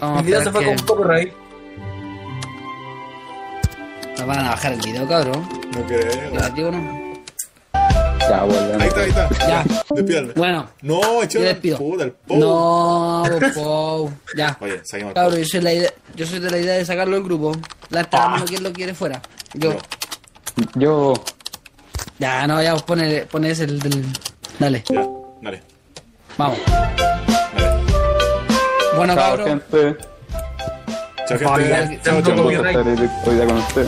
[0.00, 1.32] vamos a se fue que con copyright.
[4.18, 5.48] Nos van a bajar el video, cabrón.
[5.74, 6.30] No creo.
[6.32, 7.06] Negativo, ¿no?
[8.28, 8.82] Ya, volvemos.
[8.82, 9.28] Ahí está, ahí está.
[9.46, 9.64] Ya.
[9.94, 10.32] Despídame.
[10.34, 11.78] Bueno, No, la despido.
[11.78, 12.36] puta, el po.
[12.36, 14.10] No, por favor.
[14.36, 14.56] Ya.
[14.60, 17.24] Oye, saquemos Cabrón, yo soy, la idea, yo soy de la idea de sacarlo del
[17.24, 17.52] grupo.
[17.90, 19.22] La entrada, quién lo quiere fuera.
[19.54, 19.74] Yo.
[19.74, 20.66] No.
[20.74, 21.14] Yo.
[22.18, 24.04] Ya, no, ya, pues pone, pone ese el del.
[24.58, 25.06] Dale, Ya,
[25.42, 25.62] dale.
[26.36, 26.58] vamos.
[26.66, 27.82] Dale.
[28.96, 29.62] Bueno, Chao, cabrón.
[29.70, 29.96] gente.
[31.28, 32.00] Chao, gente.
[32.02, 32.36] Chao, chao.
[32.36, 33.86] con usted.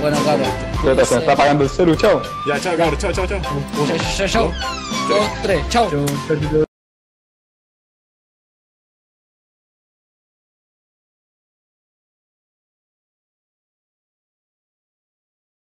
[0.00, 0.48] Bueno, cabrón.
[0.74, 2.22] Espérate, se me está apagando el celu, chao.
[2.46, 2.98] Ya, chao, cabrón.
[2.98, 3.40] Chao, chao, chao.
[3.40, 3.86] Chao,
[4.16, 4.52] chao, chao.
[5.08, 5.90] Dos, tres, chao.
[5.90, 6.64] Chau, chau, chau.